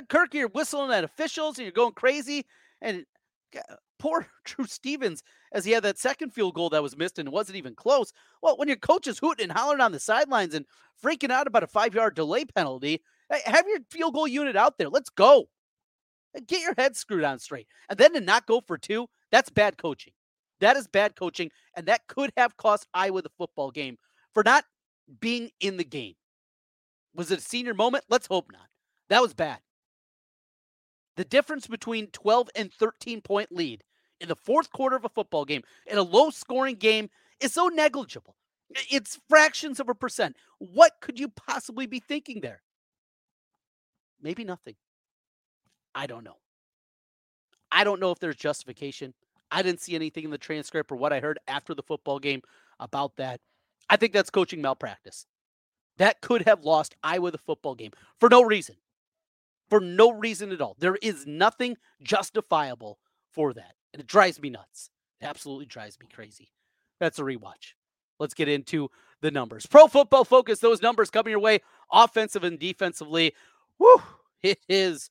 Kirk, 0.08 0.34
you're 0.34 0.48
whistling 0.48 0.92
at 0.92 1.04
officials 1.04 1.58
and 1.58 1.64
you're 1.64 1.72
going 1.72 1.94
crazy. 1.94 2.44
And 2.80 3.04
poor 3.98 4.26
Drew 4.44 4.66
Stevens, 4.66 5.22
as 5.52 5.64
he 5.64 5.72
had 5.72 5.82
that 5.84 5.98
second 5.98 6.30
field 6.30 6.54
goal 6.54 6.70
that 6.70 6.82
was 6.82 6.96
missed 6.96 7.18
and 7.18 7.28
it 7.28 7.32
wasn't 7.32 7.56
even 7.56 7.74
close. 7.74 8.12
Well, 8.42 8.56
when 8.56 8.68
your 8.68 8.76
coach 8.76 9.06
is 9.06 9.18
hooting 9.18 9.44
and 9.44 9.52
hollering 9.52 9.80
on 9.80 9.92
the 9.92 10.00
sidelines 10.00 10.54
and 10.54 10.66
freaking 11.02 11.30
out 11.30 11.46
about 11.46 11.62
a 11.62 11.68
five 11.68 11.94
yard 11.94 12.14
delay 12.14 12.44
penalty, 12.44 13.02
have 13.44 13.66
your 13.68 13.80
field 13.90 14.14
goal 14.14 14.28
unit 14.28 14.56
out 14.56 14.78
there. 14.78 14.88
Let's 14.88 15.10
go. 15.10 15.48
Get 16.46 16.62
your 16.62 16.74
head 16.76 16.96
screwed 16.96 17.24
on 17.24 17.38
straight. 17.38 17.66
And 17.88 17.98
then 17.98 18.12
to 18.14 18.20
not 18.20 18.46
go 18.46 18.60
for 18.60 18.78
two, 18.78 19.08
that's 19.30 19.50
bad 19.50 19.78
coaching. 19.78 20.12
That 20.60 20.76
is 20.76 20.86
bad 20.86 21.16
coaching. 21.16 21.50
And 21.74 21.86
that 21.86 22.06
could 22.06 22.32
have 22.36 22.56
cost 22.56 22.86
Iowa 22.94 23.22
the 23.22 23.30
football 23.38 23.70
game 23.70 23.98
for 24.34 24.42
not 24.42 24.64
being 25.20 25.50
in 25.60 25.76
the 25.76 25.84
game. 25.84 26.14
Was 27.14 27.30
it 27.30 27.38
a 27.38 27.42
senior 27.42 27.74
moment? 27.74 28.04
Let's 28.08 28.26
hope 28.26 28.50
not. 28.52 28.66
That 29.08 29.22
was 29.22 29.34
bad. 29.34 29.58
The 31.16 31.24
difference 31.24 31.66
between 31.66 32.08
12 32.08 32.50
and 32.54 32.72
13 32.72 33.20
point 33.22 33.50
lead 33.50 33.82
in 34.20 34.28
the 34.28 34.36
fourth 34.36 34.70
quarter 34.70 34.96
of 34.96 35.04
a 35.04 35.08
football 35.08 35.44
game 35.44 35.62
in 35.86 35.98
a 35.98 36.02
low 36.02 36.30
scoring 36.30 36.76
game 36.76 37.10
is 37.40 37.52
so 37.52 37.68
negligible. 37.68 38.36
It's 38.90 39.18
fractions 39.28 39.80
of 39.80 39.88
a 39.88 39.94
percent. 39.94 40.36
What 40.58 40.92
could 41.00 41.18
you 41.18 41.28
possibly 41.28 41.86
be 41.86 42.00
thinking 42.00 42.40
there? 42.40 42.62
Maybe 44.20 44.44
nothing. 44.44 44.74
I 45.94 46.06
don't 46.06 46.24
know. 46.24 46.36
I 47.70 47.84
don't 47.84 48.00
know 48.00 48.10
if 48.10 48.18
there's 48.18 48.36
justification. 48.36 49.14
I 49.50 49.62
didn't 49.62 49.80
see 49.80 49.94
anything 49.94 50.24
in 50.24 50.30
the 50.30 50.38
transcript 50.38 50.92
or 50.92 50.96
what 50.96 51.12
I 51.12 51.20
heard 51.20 51.38
after 51.48 51.74
the 51.74 51.82
football 51.82 52.18
game 52.18 52.42
about 52.78 53.16
that. 53.16 53.40
I 53.88 53.96
think 53.96 54.12
that's 54.12 54.30
coaching 54.30 54.60
malpractice. 54.60 55.26
That 55.96 56.20
could 56.20 56.42
have 56.42 56.64
lost 56.64 56.94
Iowa 57.02 57.30
the 57.30 57.38
football 57.38 57.74
game 57.74 57.92
for 58.18 58.28
no 58.28 58.42
reason. 58.42 58.76
For 59.68 59.80
no 59.80 60.12
reason 60.12 60.52
at 60.52 60.60
all. 60.60 60.76
There 60.78 60.96
is 61.02 61.26
nothing 61.26 61.76
justifiable 62.02 62.98
for 63.32 63.52
that. 63.54 63.74
And 63.92 64.00
it 64.00 64.06
drives 64.06 64.40
me 64.40 64.50
nuts. 64.50 64.90
It 65.20 65.26
absolutely 65.26 65.66
drives 65.66 65.98
me 66.00 66.06
crazy. 66.12 66.50
That's 67.00 67.18
a 67.18 67.22
rewatch. 67.22 67.74
Let's 68.18 68.34
get 68.34 68.48
into 68.48 68.90
the 69.20 69.30
numbers. 69.30 69.66
Pro 69.66 69.86
football 69.86 70.24
focus, 70.24 70.58
those 70.58 70.82
numbers 70.82 71.10
coming 71.10 71.30
your 71.30 71.40
way, 71.40 71.60
offensive 71.92 72.44
and 72.44 72.58
defensively. 72.58 73.34
Whew, 73.78 74.02
it 74.42 74.58
is. 74.68 75.10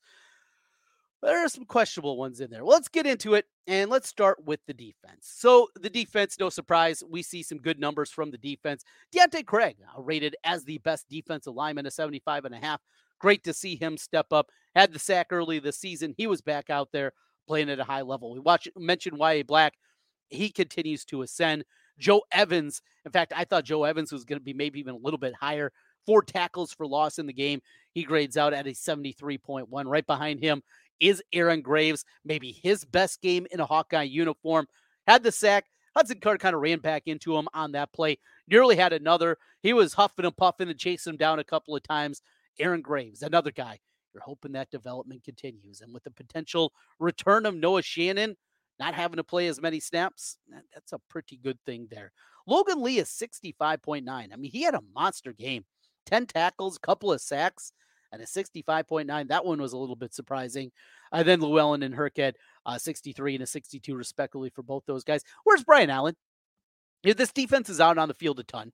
There 1.22 1.44
are 1.44 1.48
some 1.48 1.64
questionable 1.64 2.16
ones 2.16 2.40
in 2.40 2.50
there. 2.50 2.64
Well, 2.64 2.74
let's 2.74 2.88
get 2.88 3.04
into 3.04 3.34
it 3.34 3.46
and 3.66 3.90
let's 3.90 4.08
start 4.08 4.44
with 4.44 4.60
the 4.66 4.74
defense. 4.74 5.22
So, 5.22 5.68
the 5.74 5.90
defense, 5.90 6.36
no 6.38 6.48
surprise, 6.48 7.02
we 7.08 7.22
see 7.22 7.42
some 7.42 7.58
good 7.58 7.80
numbers 7.80 8.10
from 8.10 8.30
the 8.30 8.38
defense. 8.38 8.84
Deontae 9.12 9.44
Craig, 9.44 9.78
uh, 9.96 10.00
rated 10.00 10.36
as 10.44 10.64
the 10.64 10.78
best 10.78 11.08
defensive 11.08 11.54
lineman, 11.54 11.86
a 11.86 11.90
75 11.90 12.44
and 12.44 12.54
a 12.54 12.58
half. 12.58 12.80
Great 13.18 13.42
to 13.44 13.52
see 13.52 13.74
him 13.74 13.96
step 13.96 14.32
up. 14.32 14.50
Had 14.76 14.92
the 14.92 15.00
sack 15.00 15.28
early 15.32 15.58
this 15.58 15.76
season. 15.76 16.14
He 16.16 16.28
was 16.28 16.40
back 16.40 16.70
out 16.70 16.90
there 16.92 17.12
playing 17.48 17.70
at 17.70 17.80
a 17.80 17.84
high 17.84 18.02
level. 18.02 18.32
We 18.32 18.40
watch 18.40 18.68
mentioned 18.76 19.18
Y.A. 19.18 19.42
Black. 19.42 19.74
He 20.28 20.50
continues 20.50 21.04
to 21.06 21.22
ascend. 21.22 21.64
Joe 21.98 22.22
Evans, 22.30 22.80
in 23.04 23.10
fact, 23.10 23.32
I 23.34 23.44
thought 23.44 23.64
Joe 23.64 23.84
Evans 23.84 24.12
was 24.12 24.24
going 24.24 24.38
to 24.38 24.44
be 24.44 24.52
maybe 24.52 24.78
even 24.78 24.94
a 24.94 24.98
little 24.98 25.18
bit 25.18 25.34
higher 25.34 25.72
four 26.08 26.22
tackles 26.22 26.72
for 26.72 26.86
loss 26.86 27.18
in 27.18 27.26
the 27.26 27.32
game. 27.34 27.60
He 27.92 28.02
grades 28.02 28.38
out 28.38 28.54
at 28.54 28.66
a 28.66 28.70
73.1. 28.70 29.66
Right 29.70 30.06
behind 30.06 30.40
him 30.40 30.62
is 31.00 31.22
Aaron 31.34 31.60
Graves, 31.60 32.04
maybe 32.24 32.50
his 32.50 32.84
best 32.86 33.20
game 33.20 33.46
in 33.50 33.60
a 33.60 33.66
Hawkeye 33.66 34.04
uniform. 34.04 34.66
Had 35.06 35.22
the 35.22 35.30
sack. 35.30 35.66
Hudson 35.94 36.20
Card 36.20 36.40
kind 36.40 36.54
of 36.54 36.62
ran 36.62 36.78
back 36.78 37.02
into 37.06 37.36
him 37.36 37.46
on 37.52 37.72
that 37.72 37.92
play. 37.92 38.18
Nearly 38.48 38.76
had 38.76 38.94
another. 38.94 39.36
He 39.62 39.74
was 39.74 39.92
huffing 39.92 40.24
and 40.24 40.36
puffing 40.36 40.70
and 40.70 40.78
chasing 40.78 41.12
him 41.12 41.16
down 41.18 41.40
a 41.40 41.44
couple 41.44 41.76
of 41.76 41.82
times. 41.82 42.22
Aaron 42.58 42.80
Graves, 42.80 43.22
another 43.22 43.50
guy. 43.50 43.78
You're 44.12 44.22
hoping 44.22 44.52
that 44.52 44.70
development 44.70 45.24
continues. 45.24 45.80
And 45.80 45.92
with 45.92 46.04
the 46.04 46.10
potential 46.10 46.72
return 46.98 47.46
of 47.46 47.54
Noah 47.54 47.82
Shannon, 47.82 48.36
not 48.78 48.94
having 48.94 49.16
to 49.16 49.24
play 49.24 49.48
as 49.48 49.60
many 49.60 49.80
snaps, 49.80 50.38
that's 50.72 50.92
a 50.92 51.00
pretty 51.10 51.36
good 51.36 51.58
thing 51.66 51.88
there. 51.90 52.12
Logan 52.46 52.82
Lee 52.82 52.98
is 52.98 53.08
65.9. 53.08 54.08
I 54.08 54.24
mean, 54.36 54.50
he 54.50 54.62
had 54.62 54.74
a 54.74 54.82
monster 54.94 55.32
game. 55.32 55.64
10 56.06 56.26
tackles, 56.26 56.78
couple 56.78 57.12
of 57.12 57.20
sacks, 57.20 57.72
and 58.12 58.22
a 58.22 58.24
65.9. 58.24 59.28
That 59.28 59.44
one 59.44 59.60
was 59.60 59.72
a 59.72 59.76
little 59.76 59.96
bit 59.96 60.14
surprising. 60.14 60.72
And 61.12 61.28
then 61.28 61.40
Llewellyn 61.40 61.82
and 61.82 61.94
Hurkett, 61.94 62.36
uh, 62.64 62.78
63 62.78 63.34
and 63.34 63.44
a 63.44 63.46
62, 63.46 63.94
respectively, 63.94 64.50
for 64.50 64.62
both 64.62 64.84
those 64.86 65.04
guys. 65.04 65.22
Where's 65.44 65.64
Brian 65.64 65.90
Allen? 65.90 66.16
This 67.02 67.32
defense 67.32 67.68
is 67.68 67.80
out 67.80 67.98
on 67.98 68.08
the 68.08 68.14
field 68.14 68.40
a 68.40 68.44
ton. 68.44 68.72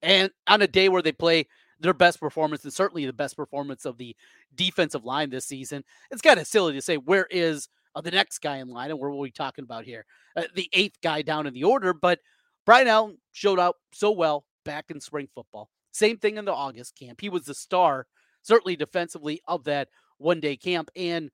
And 0.00 0.30
on 0.46 0.62
a 0.62 0.66
day 0.66 0.88
where 0.88 1.02
they 1.02 1.12
play 1.12 1.46
their 1.82 1.94
best 1.94 2.20
performance, 2.20 2.64
and 2.64 2.72
certainly 2.72 3.04
the 3.04 3.12
best 3.12 3.36
performance 3.36 3.84
of 3.84 3.98
the 3.98 4.16
defensive 4.54 5.04
line 5.04 5.30
this 5.30 5.44
season, 5.44 5.84
it's 6.10 6.22
kind 6.22 6.40
of 6.40 6.46
silly 6.46 6.72
to 6.72 6.82
say, 6.82 6.96
where 6.96 7.26
is 7.30 7.68
uh, 7.94 8.00
the 8.00 8.10
next 8.10 8.38
guy 8.38 8.58
in 8.58 8.68
line? 8.68 8.90
And 8.90 8.98
where 8.98 9.10
are 9.10 9.14
we 9.14 9.30
talking 9.30 9.64
about 9.64 9.84
here? 9.84 10.06
Uh, 10.36 10.44
the 10.54 10.68
eighth 10.72 10.98
guy 11.02 11.22
down 11.22 11.46
in 11.46 11.54
the 11.54 11.64
order. 11.64 11.92
But 11.92 12.20
Brian 12.64 12.88
Allen 12.88 13.18
showed 13.32 13.58
up 13.58 13.76
so 13.92 14.12
well 14.12 14.44
back 14.64 14.86
in 14.90 15.00
spring 15.00 15.28
football. 15.34 15.68
Same 15.92 16.16
thing 16.16 16.38
in 16.38 16.44
the 16.44 16.54
August 16.54 16.96
camp. 16.98 17.20
He 17.20 17.28
was 17.28 17.44
the 17.44 17.54
star, 17.54 18.06
certainly 18.42 18.76
defensively, 18.76 19.40
of 19.46 19.64
that 19.64 19.88
one 20.18 20.40
day 20.40 20.56
camp. 20.56 20.90
And 20.96 21.30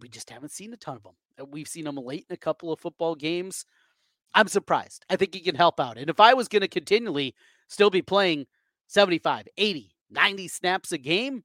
we 0.00 0.08
just 0.08 0.28
haven't 0.30 0.52
seen 0.52 0.72
a 0.72 0.76
ton 0.76 0.96
of 0.96 1.02
them. 1.04 1.14
Uh, 1.40 1.44
we've 1.46 1.68
seen 1.68 1.86
him 1.86 1.96
late 1.96 2.26
in 2.28 2.34
a 2.34 2.38
couple 2.38 2.72
of 2.72 2.80
football 2.80 3.14
games. 3.14 3.64
I'm 4.34 4.48
surprised. 4.48 5.04
I 5.08 5.16
think 5.16 5.32
he 5.32 5.40
can 5.40 5.54
help 5.54 5.78
out. 5.78 5.96
And 5.96 6.10
if 6.10 6.18
I 6.18 6.34
was 6.34 6.48
going 6.48 6.62
to 6.62 6.68
continually 6.68 7.34
still 7.68 7.90
be 7.90 8.02
playing 8.02 8.46
75, 8.86 9.48
80, 9.56 9.90
90 10.10 10.48
snaps 10.48 10.92
a 10.92 10.98
game, 10.98 11.44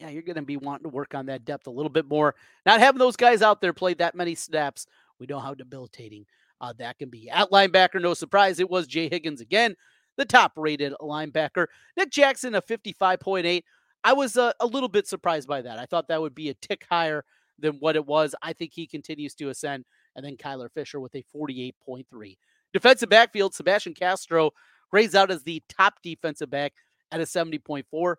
yeah, 0.00 0.10
you're 0.10 0.22
going 0.22 0.36
to 0.36 0.42
be 0.42 0.56
wanting 0.56 0.84
to 0.84 0.90
work 0.90 1.14
on 1.14 1.26
that 1.26 1.44
depth 1.44 1.66
a 1.66 1.70
little 1.70 1.90
bit 1.90 2.06
more. 2.06 2.34
Not 2.64 2.80
having 2.80 3.00
those 3.00 3.16
guys 3.16 3.42
out 3.42 3.60
there 3.60 3.72
play 3.72 3.94
that 3.94 4.14
many 4.14 4.34
snaps, 4.34 4.86
we 5.18 5.26
know 5.26 5.40
how 5.40 5.54
debilitating 5.54 6.24
uh, 6.60 6.72
that 6.78 6.98
can 6.98 7.08
be. 7.08 7.28
At 7.30 7.50
linebacker, 7.50 8.00
no 8.00 8.14
surprise, 8.14 8.60
it 8.60 8.70
was 8.70 8.86
Jay 8.86 9.08
Higgins 9.08 9.40
again 9.40 9.74
the 10.18 10.26
top 10.26 10.52
rated 10.56 10.92
linebacker. 11.00 11.68
Nick 11.96 12.10
Jackson, 12.10 12.54
a 12.56 12.60
55.8. 12.60 13.62
I 14.04 14.12
was 14.12 14.36
uh, 14.36 14.52
a 14.60 14.66
little 14.66 14.88
bit 14.88 15.06
surprised 15.06 15.48
by 15.48 15.62
that. 15.62 15.78
I 15.78 15.86
thought 15.86 16.08
that 16.08 16.20
would 16.20 16.34
be 16.34 16.50
a 16.50 16.54
tick 16.54 16.84
higher 16.90 17.24
than 17.58 17.74
what 17.80 17.96
it 17.96 18.04
was. 18.04 18.34
I 18.42 18.52
think 18.52 18.72
he 18.74 18.86
continues 18.86 19.34
to 19.36 19.48
ascend 19.48 19.86
and 20.14 20.24
then 20.24 20.36
Kyler 20.36 20.70
Fisher 20.70 21.00
with 21.00 21.14
a 21.14 21.24
48.3. 21.34 22.36
Defensive 22.72 23.08
backfield, 23.08 23.54
Sebastian 23.54 23.94
Castro 23.94 24.50
grades 24.90 25.14
out 25.14 25.30
as 25.30 25.42
the 25.42 25.62
top 25.68 25.94
defensive 26.02 26.50
back 26.50 26.72
at 27.10 27.20
a 27.20 27.24
70.4. 27.24 28.16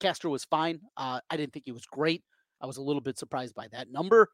Castro 0.00 0.30
was 0.30 0.44
fine. 0.44 0.80
Uh, 0.96 1.20
I 1.30 1.36
didn't 1.36 1.52
think 1.52 1.64
he 1.64 1.72
was 1.72 1.86
great. 1.86 2.22
I 2.60 2.66
was 2.66 2.76
a 2.76 2.82
little 2.82 3.00
bit 3.00 3.18
surprised 3.18 3.54
by 3.54 3.68
that 3.72 3.90
number. 3.90 4.28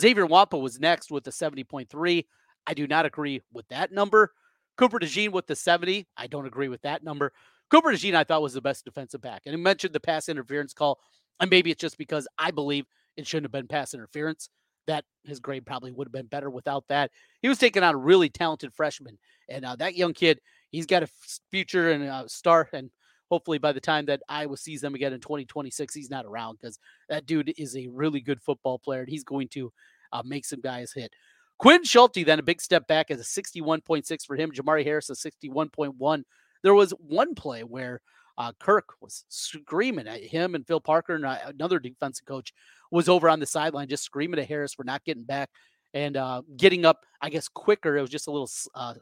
Xavier 0.00 0.26
Nwankpa 0.26 0.60
was 0.60 0.78
next 0.78 1.10
with 1.10 1.26
a 1.26 1.30
70.3. 1.30 2.24
I 2.66 2.74
do 2.74 2.86
not 2.86 3.06
agree 3.06 3.42
with 3.52 3.66
that 3.68 3.92
number. 3.92 4.32
Cooper 4.76 4.98
DeJean 4.98 5.32
with 5.32 5.46
the 5.46 5.56
70. 5.56 6.06
I 6.16 6.26
don't 6.26 6.46
agree 6.46 6.68
with 6.68 6.82
that 6.82 7.02
number. 7.02 7.32
Cooper 7.70 7.90
DeJean, 7.90 8.14
I 8.14 8.24
thought 8.24 8.42
was 8.42 8.54
the 8.54 8.60
best 8.60 8.84
defensive 8.84 9.20
back. 9.20 9.42
And 9.46 9.54
he 9.54 9.60
mentioned 9.60 9.94
the 9.94 10.00
pass 10.00 10.28
interference 10.28 10.74
call. 10.74 11.00
And 11.40 11.50
maybe 11.50 11.70
it's 11.70 11.80
just 11.80 11.98
because 11.98 12.28
I 12.38 12.50
believe 12.50 12.86
it 13.16 13.26
shouldn't 13.26 13.44
have 13.44 13.52
been 13.52 13.68
pass 13.68 13.94
interference. 13.94 14.48
That 14.86 15.04
his 15.24 15.40
grade 15.40 15.66
probably 15.66 15.90
would 15.90 16.06
have 16.06 16.12
been 16.12 16.26
better 16.26 16.48
without 16.48 16.84
that. 16.88 17.10
He 17.42 17.48
was 17.48 17.58
taking 17.58 17.82
on 17.82 17.94
a 17.94 17.98
really 17.98 18.28
talented 18.28 18.72
freshman. 18.72 19.18
And 19.48 19.64
uh, 19.64 19.74
that 19.76 19.96
young 19.96 20.12
kid, 20.12 20.40
he's 20.72 20.86
got 20.86 21.02
a 21.02 21.08
future 21.50 21.90
and 21.90 22.04
a 22.04 22.28
star. 22.28 22.68
And 22.72 22.90
hopefully 23.30 23.58
by 23.58 23.72
the 23.72 23.80
time 23.80 24.06
that 24.06 24.22
Iowa 24.28 24.56
sees 24.56 24.80
them 24.80 24.94
again 24.94 25.12
in 25.12 25.20
2026, 25.20 25.94
he's 25.94 26.10
not 26.10 26.26
around 26.26 26.58
because 26.60 26.78
that 27.08 27.26
dude 27.26 27.52
is 27.56 27.76
a 27.76 27.88
really 27.88 28.20
good 28.20 28.40
football 28.42 28.78
player. 28.78 29.00
And 29.00 29.08
he's 29.08 29.24
going 29.24 29.48
to 29.48 29.72
uh, 30.12 30.22
make 30.24 30.44
some 30.44 30.60
guys 30.60 30.92
hit. 30.92 31.12
Quinn 31.58 31.84
Schulte, 31.84 32.24
then 32.26 32.38
a 32.38 32.42
big 32.42 32.60
step 32.60 32.86
back 32.86 33.10
as 33.10 33.20
a 33.20 33.42
61.6 33.42 34.26
for 34.26 34.36
him. 34.36 34.52
Jermari 34.52 34.84
Harris, 34.84 35.08
a 35.08 35.14
61.1. 35.14 36.22
There 36.62 36.74
was 36.74 36.90
one 36.92 37.34
play 37.34 37.62
where 37.62 38.00
uh, 38.38 38.52
Kirk 38.60 38.84
was 39.00 39.24
screaming 39.28 40.06
at 40.06 40.22
him 40.22 40.54
and 40.54 40.66
Phil 40.66 40.80
Parker 40.80 41.14
and 41.14 41.24
uh, 41.24 41.38
another 41.46 41.78
defensive 41.78 42.26
coach 42.26 42.52
was 42.90 43.08
over 43.08 43.30
on 43.30 43.40
the 43.40 43.46
sideline 43.46 43.88
just 43.88 44.04
screaming 44.04 44.38
at 44.38 44.48
Harris 44.48 44.74
for 44.74 44.84
not 44.84 45.04
getting 45.04 45.24
back 45.24 45.48
and 45.94 46.16
uh, 46.16 46.42
getting 46.56 46.84
up, 46.84 47.04
I 47.22 47.30
guess, 47.30 47.48
quicker. 47.48 47.96
It 47.96 48.02
was 48.02 48.10
just 48.10 48.26
a 48.26 48.30
little, 48.30 48.50
uh, 48.74 48.94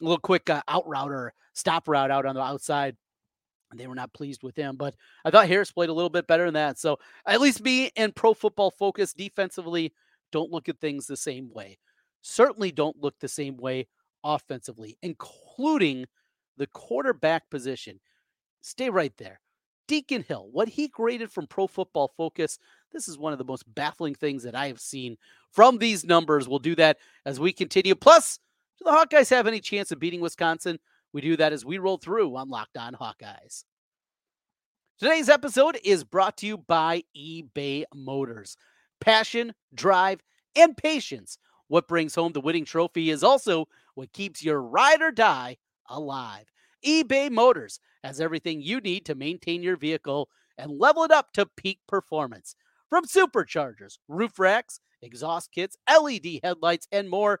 a 0.00 0.04
little 0.04 0.18
quick 0.18 0.48
uh, 0.50 0.62
out 0.68 0.86
route 0.88 1.10
or 1.10 1.32
stop 1.52 1.88
route 1.88 2.10
out 2.10 2.26
on 2.26 2.34
the 2.34 2.42
outside. 2.42 2.96
And 3.70 3.80
they 3.80 3.88
were 3.88 3.96
not 3.96 4.12
pleased 4.12 4.44
with 4.44 4.54
him, 4.54 4.76
but 4.76 4.94
I 5.24 5.30
thought 5.30 5.48
Harris 5.48 5.72
played 5.72 5.88
a 5.88 5.92
little 5.92 6.10
bit 6.10 6.28
better 6.28 6.44
than 6.44 6.54
that. 6.54 6.78
So 6.78 6.98
at 7.26 7.40
least 7.40 7.64
me 7.64 7.90
and 7.96 8.14
pro 8.14 8.32
football 8.32 8.70
focus 8.70 9.12
defensively 9.12 9.92
don't 10.30 10.52
look 10.52 10.68
at 10.68 10.78
things 10.78 11.06
the 11.06 11.16
same 11.16 11.50
way. 11.52 11.78
Certainly 12.22 12.72
don't 12.72 13.00
look 13.00 13.18
the 13.18 13.28
same 13.28 13.56
way 13.56 13.88
offensively, 14.22 14.98
including 15.02 16.06
the 16.56 16.68
quarterback 16.68 17.50
position. 17.50 18.00
Stay 18.62 18.88
right 18.88 19.12
there. 19.18 19.40
Deacon 19.88 20.24
Hill, 20.26 20.48
what 20.50 20.68
he 20.68 20.88
graded 20.88 21.30
from 21.30 21.46
Pro 21.46 21.66
Football 21.66 22.12
Focus, 22.16 22.58
this 22.92 23.08
is 23.08 23.18
one 23.18 23.32
of 23.32 23.38
the 23.38 23.44
most 23.44 23.62
baffling 23.72 24.14
things 24.14 24.42
that 24.42 24.54
I 24.54 24.66
have 24.66 24.80
seen 24.80 25.16
from 25.52 25.78
these 25.78 26.04
numbers. 26.04 26.48
We'll 26.48 26.58
do 26.58 26.74
that 26.76 26.98
as 27.24 27.38
we 27.38 27.52
continue. 27.52 27.94
Plus, 27.94 28.40
do 28.78 28.84
the 28.84 28.90
Hawkeyes 28.90 29.30
have 29.30 29.46
any 29.46 29.60
chance 29.60 29.90
of 29.90 29.98
beating 29.98 30.20
Wisconsin? 30.20 30.78
We 31.12 31.20
do 31.20 31.36
that 31.36 31.52
as 31.52 31.64
we 31.64 31.78
roll 31.78 31.96
through 31.96 32.36
on 32.36 32.48
Locked 32.48 32.76
On 32.76 32.94
Hawkeyes. 32.94 33.64
Today's 34.98 35.28
episode 35.28 35.78
is 35.84 36.04
brought 36.04 36.38
to 36.38 36.46
you 36.46 36.58
by 36.58 37.04
eBay 37.16 37.84
Motors. 37.94 38.56
Passion, 39.00 39.54
drive, 39.74 40.20
and 40.54 40.76
patience. 40.76 41.38
What 41.68 41.88
brings 41.88 42.14
home 42.14 42.32
the 42.32 42.40
winning 42.40 42.64
trophy 42.64 43.10
is 43.10 43.22
also 43.22 43.68
what 43.94 44.12
keeps 44.12 44.44
your 44.44 44.60
ride 44.62 45.02
or 45.02 45.10
die 45.10 45.56
alive. 45.88 46.46
eBay 46.84 47.30
Motors 47.30 47.80
has 48.04 48.20
everything 48.20 48.60
you 48.60 48.80
need 48.80 49.04
to 49.06 49.14
maintain 49.14 49.62
your 49.62 49.76
vehicle 49.76 50.28
and 50.58 50.78
level 50.78 51.04
it 51.04 51.10
up 51.10 51.32
to 51.32 51.46
peak 51.56 51.80
performance. 51.88 52.54
From 52.88 53.04
superchargers, 53.04 53.98
roof 54.08 54.38
racks, 54.38 54.80
exhaust 55.02 55.50
kits, 55.52 55.76
LED 55.90 56.40
headlights, 56.42 56.86
and 56.92 57.10
more, 57.10 57.40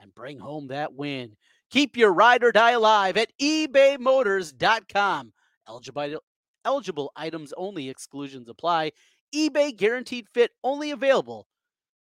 and 0.00 0.14
bring 0.14 0.38
home 0.38 0.68
that 0.68 0.94
win. 0.94 1.36
Keep 1.70 1.96
your 1.96 2.12
ride 2.12 2.42
or 2.42 2.52
die 2.52 2.72
alive 2.72 3.16
at 3.16 3.32
ebaymotors.com. 3.40 5.32
Eligible, 5.68 6.20
eligible 6.64 7.12
items 7.14 7.52
only, 7.56 7.88
exclusions 7.88 8.48
apply. 8.48 8.92
eBay 9.34 9.76
guaranteed 9.76 10.28
fit 10.28 10.50
only 10.64 10.90
available 10.90 11.46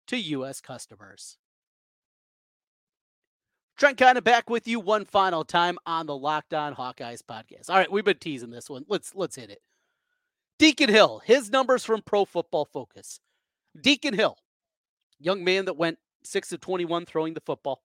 to 0.08 0.18
U.S. 0.18 0.60
customers. 0.62 1.38
Trent 3.78 3.98
Condon 3.98 4.24
back 4.24 4.50
with 4.50 4.68
you 4.68 4.80
one 4.82 5.06
final 5.06 5.46
time 5.46 5.78
on 5.86 6.06
the 6.06 6.18
Locked 6.18 6.54
On 6.54 6.76
Hawkeyes 6.76 7.22
podcast. 7.22 7.70
All 7.70 7.78
right, 7.78 7.90
we've 7.90 8.04
been 8.04 8.18
teasing 8.18 8.50
this 8.50 8.70
one. 8.70 8.84
Let's 8.90 9.16
let's 9.16 9.38
hit 9.38 9.50
it. 9.50 9.62
Deacon 10.58 10.90
Hill, 10.90 11.22
his 11.24 11.50
numbers 11.50 11.86
from 11.86 12.02
Pro 12.02 12.26
Football 12.26 12.66
Focus. 12.66 13.22
Deacon 13.80 14.14
Hill, 14.14 14.36
young 15.18 15.46
man 15.46 15.64
that 15.66 15.78
went 15.78 15.98
6 16.26 16.52
of 16.52 16.60
21 16.60 17.06
throwing 17.06 17.34
the 17.34 17.40
football, 17.40 17.82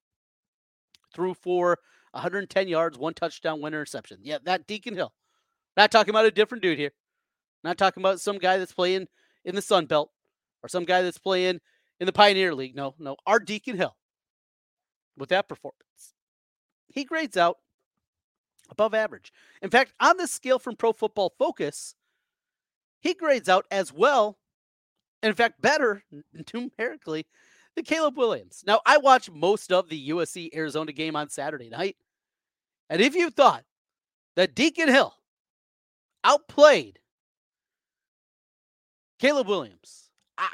threw 1.14 1.34
for 1.34 1.78
110 2.12 2.68
yards, 2.68 2.98
one 2.98 3.14
touchdown, 3.14 3.60
one 3.60 3.72
interception. 3.72 4.18
Yeah, 4.22 4.38
that 4.44 4.66
Deacon 4.66 4.94
Hill. 4.94 5.12
Not 5.76 5.90
talking 5.90 6.10
about 6.10 6.26
a 6.26 6.30
different 6.30 6.62
dude 6.62 6.78
here. 6.78 6.92
Not 7.62 7.78
talking 7.78 8.02
about 8.02 8.20
some 8.20 8.38
guy 8.38 8.58
that's 8.58 8.72
playing 8.72 9.08
in 9.44 9.54
the 9.54 9.62
Sun 9.62 9.86
Belt 9.86 10.10
or 10.62 10.68
some 10.68 10.84
guy 10.84 11.02
that's 11.02 11.18
playing 11.18 11.60
in 12.00 12.06
the 12.06 12.12
Pioneer 12.12 12.54
League. 12.54 12.76
No, 12.76 12.94
no, 12.98 13.16
our 13.26 13.38
Deacon 13.38 13.76
Hill 13.76 13.96
with 15.16 15.30
that 15.30 15.48
performance. 15.48 16.14
He 16.88 17.04
grades 17.04 17.36
out 17.36 17.58
above 18.70 18.94
average. 18.94 19.32
In 19.62 19.70
fact, 19.70 19.92
on 20.00 20.16
this 20.16 20.30
scale 20.30 20.58
from 20.58 20.76
Pro 20.76 20.92
Football 20.92 21.34
Focus, 21.38 21.94
he 23.00 23.14
grades 23.14 23.48
out 23.48 23.66
as 23.70 23.92
well, 23.92 24.38
and 25.22 25.30
in 25.30 25.36
fact, 25.36 25.60
better 25.60 26.02
numerically 26.52 27.26
than 27.74 27.84
Caleb 27.84 28.16
Williams. 28.16 28.62
Now, 28.66 28.80
I 28.86 28.98
watched 28.98 29.30
most 29.30 29.72
of 29.72 29.88
the 29.88 30.10
USC 30.10 30.54
Arizona 30.54 30.92
game 30.92 31.16
on 31.16 31.28
Saturday 31.28 31.68
night. 31.68 31.96
And 32.88 33.00
if 33.00 33.14
you 33.14 33.30
thought 33.30 33.64
that 34.36 34.54
Deacon 34.54 34.88
Hill 34.88 35.14
outplayed 36.22 36.98
Caleb 39.18 39.48
Williams, 39.48 40.10
I, 40.36 40.48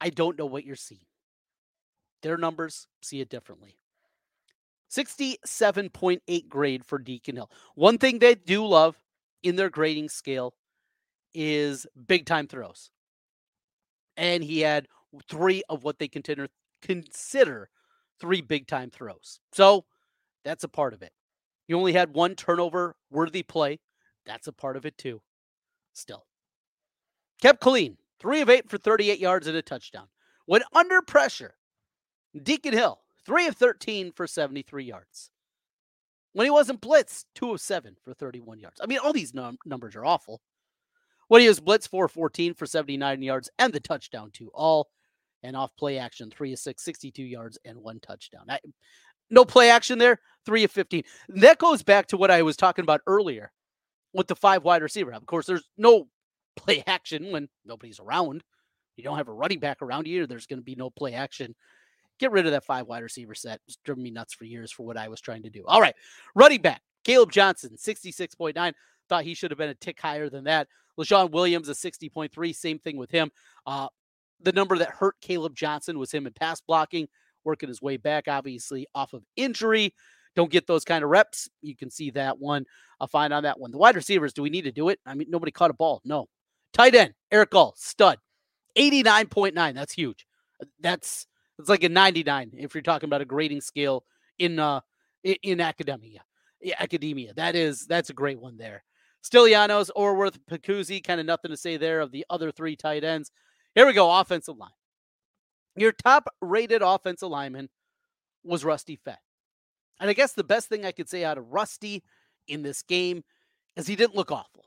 I, 0.00 0.06
I 0.06 0.10
don't 0.10 0.38
know 0.38 0.46
what 0.46 0.64
you're 0.64 0.76
seeing. 0.76 1.06
Their 2.22 2.36
numbers 2.36 2.86
see 3.02 3.20
it 3.20 3.28
differently. 3.28 3.76
67.8 4.90 6.48
grade 6.48 6.84
for 6.84 6.98
Deacon 6.98 7.36
Hill. 7.36 7.50
One 7.74 7.98
thing 7.98 8.18
they 8.18 8.34
do 8.34 8.66
love 8.66 8.96
in 9.42 9.56
their 9.56 9.70
grading 9.70 10.10
scale 10.10 10.54
is 11.34 11.86
big 12.06 12.26
time 12.26 12.46
throws. 12.46 12.90
And 14.16 14.44
he 14.44 14.60
had 14.60 14.86
three 15.28 15.62
of 15.68 15.84
what 15.84 15.98
they 15.98 16.08
consider 16.08 16.48
consider 16.80 17.70
three 18.20 18.40
big 18.40 18.66
time 18.66 18.90
throws. 18.90 19.40
So 19.52 19.84
that's 20.44 20.64
a 20.64 20.68
part 20.68 20.94
of 20.94 21.02
it. 21.02 21.12
You 21.68 21.78
only 21.78 21.92
had 21.92 22.14
one 22.14 22.34
turnover 22.34 22.96
worthy 23.10 23.42
play. 23.42 23.80
That's 24.26 24.46
a 24.46 24.52
part 24.52 24.76
of 24.76 24.86
it 24.86 24.98
too. 24.98 25.22
Still. 25.92 26.26
Kept 27.40 27.60
clean. 27.60 27.96
Three 28.20 28.40
of 28.40 28.48
eight 28.48 28.70
for 28.70 28.78
38 28.78 29.18
yards 29.18 29.46
and 29.46 29.56
a 29.56 29.62
touchdown. 29.62 30.06
When 30.46 30.62
under 30.72 31.02
pressure, 31.02 31.56
Deacon 32.40 32.72
Hill, 32.72 33.00
3 33.24 33.48
of 33.48 33.56
13 33.56 34.12
for 34.12 34.26
73 34.26 34.84
yards. 34.84 35.30
When 36.32 36.46
he 36.46 36.50
wasn't 36.50 36.80
blitzed, 36.80 37.24
2 37.34 37.52
of 37.52 37.60
7 37.60 37.96
for 38.02 38.14
31 38.14 38.58
yards. 38.58 38.80
I 38.82 38.86
mean, 38.86 38.98
all 38.98 39.12
these 39.12 39.34
num- 39.34 39.58
numbers 39.66 39.94
are 39.94 40.04
awful. 40.04 40.40
When 41.28 41.40
he 41.40 41.48
was 41.48 41.60
blitzed, 41.60 41.88
4 41.88 42.08
14 42.08 42.54
for 42.54 42.66
79 42.66 43.22
yards 43.22 43.50
and 43.58 43.72
the 43.72 43.80
touchdown 43.80 44.30
to 44.34 44.50
all. 44.54 44.88
And 45.42 45.56
off 45.56 45.74
play 45.76 45.98
action, 45.98 46.30
3 46.30 46.52
of 46.52 46.58
6, 46.58 46.82
62 46.82 47.22
yards 47.22 47.58
and 47.64 47.78
one 47.78 47.98
touchdown. 48.00 48.44
I, 48.48 48.60
no 49.30 49.44
play 49.44 49.70
action 49.70 49.98
there, 49.98 50.20
3 50.46 50.64
of 50.64 50.70
15. 50.70 51.02
That 51.30 51.58
goes 51.58 51.82
back 51.82 52.06
to 52.08 52.16
what 52.16 52.30
I 52.30 52.42
was 52.42 52.56
talking 52.56 52.84
about 52.84 53.00
earlier 53.06 53.50
with 54.12 54.28
the 54.28 54.36
five 54.36 54.62
wide 54.62 54.82
receiver. 54.82 55.12
Of 55.12 55.26
course, 55.26 55.46
there's 55.46 55.68
no 55.76 56.06
play 56.56 56.84
action 56.86 57.32
when 57.32 57.48
nobody's 57.64 57.98
around. 57.98 58.44
You 58.96 59.04
don't 59.04 59.16
have 59.16 59.28
a 59.28 59.32
running 59.32 59.58
back 59.58 59.82
around 59.82 60.06
you, 60.06 60.26
there's 60.26 60.46
going 60.46 60.58
to 60.58 60.64
be 60.64 60.74
no 60.74 60.90
play 60.90 61.14
action 61.14 61.54
Get 62.22 62.30
rid 62.30 62.46
of 62.46 62.52
that 62.52 62.64
five 62.64 62.86
wide 62.86 63.02
receiver 63.02 63.34
set. 63.34 63.60
It's 63.66 63.78
driven 63.84 64.04
me 64.04 64.12
nuts 64.12 64.32
for 64.32 64.44
years 64.44 64.70
for 64.70 64.86
what 64.86 64.96
I 64.96 65.08
was 65.08 65.20
trying 65.20 65.42
to 65.42 65.50
do. 65.50 65.64
All 65.66 65.80
right. 65.80 65.96
Running 66.36 66.60
back, 66.60 66.80
Kaleb 67.04 67.32
Johnson, 67.32 67.76
66.9. 67.76 68.72
Thought 69.08 69.24
he 69.24 69.34
should 69.34 69.50
have 69.50 69.58
been 69.58 69.70
a 69.70 69.74
tick 69.74 70.00
higher 70.00 70.28
than 70.28 70.44
that. 70.44 70.68
Leshon 70.96 71.32
Williams, 71.32 71.68
a 71.68 71.72
60.3. 71.72 72.54
Same 72.54 72.78
thing 72.78 72.96
with 72.96 73.10
him. 73.10 73.32
Uh, 73.66 73.88
the 74.44 74.52
number 74.52 74.78
that 74.78 74.90
hurt 74.90 75.16
Kaleb 75.20 75.54
Johnson 75.54 75.98
was 75.98 76.12
him 76.12 76.26
in 76.26 76.32
pass 76.32 76.60
blocking. 76.60 77.08
working 77.44 77.68
his 77.68 77.82
way 77.82 77.96
back, 77.96 78.28
obviously 78.28 78.86
off 78.94 79.12
of 79.12 79.24
injury. 79.36 79.94
Don't 80.34 80.50
get 80.50 80.66
those 80.66 80.84
kind 80.84 81.04
of 81.04 81.10
reps. 81.10 81.48
You 81.60 81.76
can 81.76 81.90
see 81.90 82.10
that 82.10 82.38
one. 82.38 82.64
I'll 83.00 83.06
find 83.06 83.32
on 83.32 83.42
that 83.42 83.58
one. 83.58 83.70
The 83.70 83.78
wide 83.78 83.96
receivers, 83.96 84.32
do 84.32 84.42
we 84.42 84.50
need 84.50 84.62
to 84.62 84.72
do 84.72 84.88
it? 84.88 84.98
I 85.04 85.14
mean, 85.14 85.28
nobody 85.30 85.52
caught 85.52 85.70
a 85.70 85.74
ball. 85.74 86.00
No. 86.04 86.28
Tight 86.72 86.94
end, 86.94 87.14
Erick 87.30 87.54
All, 87.54 87.74
stud. 87.76 88.18
89.9. 88.78 89.74
That's 89.74 89.92
huge. 89.92 90.26
That's 90.80 91.26
it's 91.58 91.68
like 91.68 91.84
a 91.84 91.88
99 91.88 92.52
if 92.54 92.74
you're 92.74 92.82
talking 92.82 93.08
about 93.08 93.20
a 93.20 93.26
grading 93.26 93.60
scale 93.60 94.04
in 94.38 94.58
uh 94.58 94.80
in 95.22 95.60
academia. 95.60 96.22
Academia. 96.78 97.34
That 97.34 97.54
is 97.54 97.86
that's 97.86 98.10
a 98.10 98.14
great 98.14 98.40
one 98.40 98.56
there. 98.56 98.84
Stilianos, 99.22 99.90
Orworth, 99.96 100.38
Pascuzzi, 100.50 101.02
kind 101.02 101.20
of 101.20 101.26
nothing 101.26 101.50
to 101.50 101.56
say 101.56 101.76
there 101.76 102.00
of 102.00 102.10
the 102.10 102.24
other 102.30 102.50
three 102.50 102.74
tight 102.74 103.04
ends. 103.04 103.30
Here 103.74 103.86
we 103.86 103.92
go, 103.92 104.20
offensive 104.20 104.58
line. 104.58 104.70
Your 105.76 105.92
top 105.92 106.28
rated 106.40 106.82
offensive 106.82 107.30
lineman 107.30 107.70
was 108.44 108.64
Rusty 108.64 108.96
Feth. 108.96 109.22
And 110.00 110.10
I 110.10 110.12
guess 110.12 110.32
the 110.32 110.44
best 110.44 110.68
thing 110.68 110.84
I 110.84 110.92
could 110.92 111.08
say 111.08 111.24
out 111.24 111.38
of 111.38 111.52
Rusty 111.52 112.02
in 112.48 112.62
this 112.62 112.82
game 112.82 113.22
is 113.76 113.86
he 113.86 113.96
didn't 113.96 114.16
look 114.16 114.30
awful. 114.30 114.64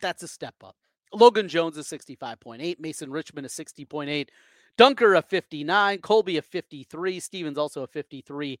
That's 0.00 0.22
a 0.22 0.28
step 0.28 0.54
up. 0.64 0.76
Logan 1.12 1.48
Jones 1.48 1.76
is 1.76 1.88
65.8, 1.88 2.78
Mason 2.78 3.10
Richman 3.10 3.44
is 3.44 3.52
60.8, 3.52 4.28
Dunker 4.78 5.14
a 5.14 5.22
59, 5.22 5.98
Colby 5.98 6.36
a 6.36 6.42
53, 6.42 7.18
Stephens 7.18 7.58
also 7.58 7.82
a 7.82 7.88
53 7.88 8.60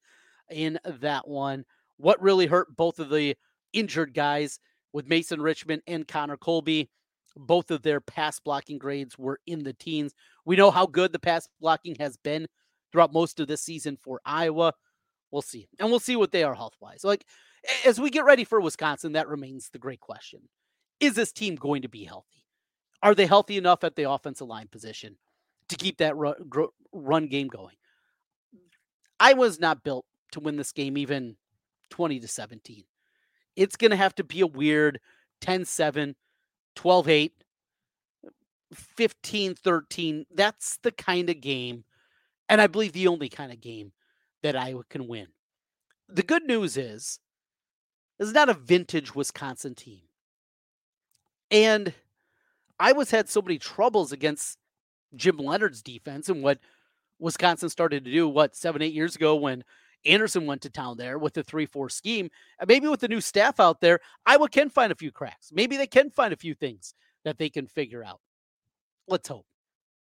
in 0.50 0.78
that 0.84 1.28
one. 1.28 1.64
What 1.96 2.20
really 2.20 2.46
hurt 2.46 2.76
both 2.76 2.98
of 2.98 3.10
the 3.10 3.36
injured 3.72 4.14
guys 4.14 4.58
with 4.92 5.08
Mason 5.08 5.40
Richman 5.40 5.80
and 5.86 6.08
Connor 6.08 6.36
Colby? 6.36 6.90
Both 7.36 7.70
of 7.70 7.82
their 7.82 8.00
pass 8.00 8.40
blocking 8.40 8.78
grades 8.78 9.18
were 9.18 9.40
in 9.46 9.62
the 9.62 9.72
teens. 9.72 10.14
We 10.44 10.56
know 10.56 10.70
how 10.70 10.86
good 10.86 11.12
the 11.12 11.18
pass 11.18 11.48
blocking 11.60 11.96
has 11.96 12.16
been 12.16 12.48
throughout 12.90 13.12
most 13.12 13.40
of 13.40 13.46
this 13.46 13.62
season 13.62 13.96
for 13.96 14.20
Iowa. 14.24 14.74
We'll 15.30 15.42
see. 15.42 15.68
And 15.78 15.90
we'll 15.90 16.00
see 16.00 16.16
what 16.16 16.32
they 16.32 16.42
are 16.42 16.54
health 16.54 16.74
wise. 16.80 17.04
Like, 17.04 17.24
as 17.84 18.00
we 18.00 18.10
get 18.10 18.24
ready 18.24 18.44
for 18.44 18.60
Wisconsin, 18.60 19.12
that 19.12 19.28
remains 19.28 19.70
the 19.70 19.78
great 19.78 20.00
question. 20.00 20.40
Is 20.98 21.14
this 21.14 21.32
team 21.32 21.54
going 21.54 21.82
to 21.82 21.88
be 21.88 22.04
healthy? 22.04 22.44
Are 23.02 23.14
they 23.14 23.26
healthy 23.26 23.56
enough 23.56 23.84
at 23.84 23.96
the 23.96 24.10
offensive 24.10 24.48
line 24.48 24.68
position 24.68 25.16
to 25.68 25.76
keep 25.76 25.98
that 25.98 26.14
run, 26.16 27.26
game 27.26 27.48
going? 27.48 27.76
I 29.18 29.34
was 29.34 29.58
not 29.58 29.82
built 29.82 30.04
to 30.32 30.40
win 30.40 30.56
this 30.56 30.72
game 30.72 30.96
even 30.98 31.36
20 31.90 32.20
to 32.20 32.28
17. 32.28 32.84
It's 33.56 33.76
going 33.76 33.90
to 33.90 33.96
have 33.96 34.14
to 34.16 34.24
be 34.24 34.40
a 34.40 34.46
weird 34.46 35.00
10 35.40 35.64
7, 35.64 36.14
12 36.76 37.08
8, 37.08 37.32
15 38.74 39.54
13. 39.54 40.26
That's 40.34 40.78
the 40.82 40.92
kind 40.92 41.30
of 41.30 41.40
game, 41.40 41.84
and 42.48 42.60
I 42.60 42.66
believe 42.66 42.92
the 42.92 43.08
only 43.08 43.28
kind 43.28 43.52
of 43.52 43.60
game 43.60 43.92
that 44.42 44.56
Iowa 44.56 44.84
can 44.88 45.06
win. 45.08 45.28
The 46.08 46.22
good 46.22 46.44
news 46.44 46.76
is, 46.76 47.20
it's 48.18 48.32
not 48.32 48.48
a 48.48 48.54
vintage 48.54 49.14
Wisconsin 49.14 49.74
team. 49.74 50.02
And 51.50 51.94
Iowa's 52.78 53.10
had 53.10 53.28
so 53.28 53.42
many 53.42 53.58
troubles 53.58 54.12
against 54.12 54.58
Jim 55.14 55.36
Leonhard's 55.36 55.82
defense 55.82 56.28
and 56.28 56.42
what 56.42 56.58
Wisconsin 57.18 57.68
started 57.68 58.04
to 58.04 58.10
do, 58.10 58.28
what, 58.28 58.56
seven, 58.56 58.82
eight 58.82 58.94
years 58.94 59.16
ago 59.16 59.34
when 59.34 59.64
Anderson 60.04 60.46
went 60.46 60.62
to 60.62 60.70
town 60.70 60.96
there 60.96 61.18
with 61.18 61.34
the 61.34 61.42
3 61.42 61.66
4 61.66 61.88
scheme. 61.88 62.30
Maybe 62.66 62.88
with 62.88 63.00
the 63.00 63.08
new 63.08 63.20
staff 63.20 63.60
out 63.60 63.80
there, 63.80 64.00
Iowa 64.26 64.48
can 64.48 64.70
find 64.70 64.92
a 64.92 64.96
few 64.96 65.10
cracks. 65.10 65.50
Maybe 65.52 65.76
they 65.76 65.86
can 65.86 66.10
find 66.10 66.32
a 66.32 66.36
few 66.36 66.54
things 66.54 66.94
that 67.24 67.38
they 67.38 67.50
can 67.50 67.66
figure 67.66 68.04
out. 68.04 68.20
Let's 69.08 69.28
hope. 69.28 69.46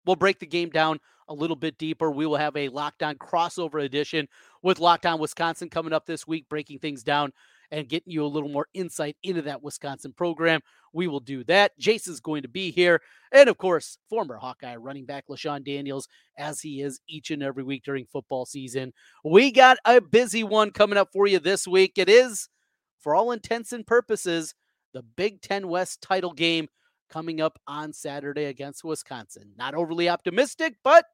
We'll 0.06 0.16
break 0.16 0.38
the 0.38 0.46
game 0.46 0.70
down 0.70 1.00
a 1.28 1.34
little 1.34 1.56
bit 1.56 1.78
deeper. 1.78 2.10
We 2.10 2.26
will 2.26 2.36
have 2.36 2.56
a 2.56 2.70
lockdown 2.70 3.16
crossover 3.16 3.84
edition 3.84 4.28
with 4.62 4.78
Locked 4.78 5.06
On 5.06 5.18
Wisconsin 5.18 5.68
coming 5.68 5.92
up 5.92 6.06
this 6.06 6.26
week, 6.26 6.48
breaking 6.48 6.78
things 6.78 7.02
down 7.02 7.32
and 7.70 7.88
getting 7.88 8.12
you 8.12 8.24
a 8.24 8.26
little 8.26 8.48
more 8.48 8.66
insight 8.74 9.16
into 9.22 9.42
that 9.42 9.62
Wisconsin 9.62 10.12
program. 10.12 10.60
We 10.92 11.06
will 11.06 11.20
do 11.20 11.44
that. 11.44 11.78
Jason's 11.78 12.20
going 12.20 12.42
to 12.42 12.48
be 12.48 12.70
here. 12.70 13.00
And 13.32 13.48
of 13.48 13.58
course, 13.58 13.98
former 14.08 14.36
Hawkeye 14.36 14.76
running 14.76 15.04
back 15.04 15.26
LeShun 15.28 15.64
Daniels, 15.64 16.08
as 16.36 16.60
he 16.60 16.80
is 16.80 17.00
each 17.08 17.30
and 17.30 17.42
every 17.42 17.62
week 17.62 17.84
during 17.84 18.06
football 18.06 18.46
season. 18.46 18.92
We 19.24 19.52
got 19.52 19.78
a 19.84 20.00
busy 20.00 20.44
one 20.44 20.70
coming 20.70 20.98
up 20.98 21.10
for 21.12 21.26
you 21.26 21.38
this 21.38 21.66
week. 21.68 21.92
It 21.96 22.08
is, 22.08 22.48
for 23.00 23.14
all 23.14 23.32
intents 23.32 23.72
and 23.72 23.86
purposes, 23.86 24.54
the 24.94 25.02
Big 25.02 25.42
Ten 25.42 25.68
West 25.68 26.00
title 26.00 26.32
game 26.32 26.68
coming 27.10 27.40
up 27.40 27.58
on 27.66 27.92
Saturday 27.92 28.44
against 28.44 28.84
Wisconsin. 28.84 29.52
Not 29.56 29.74
overly 29.74 30.08
optimistic, 30.08 30.76
but 30.82 31.04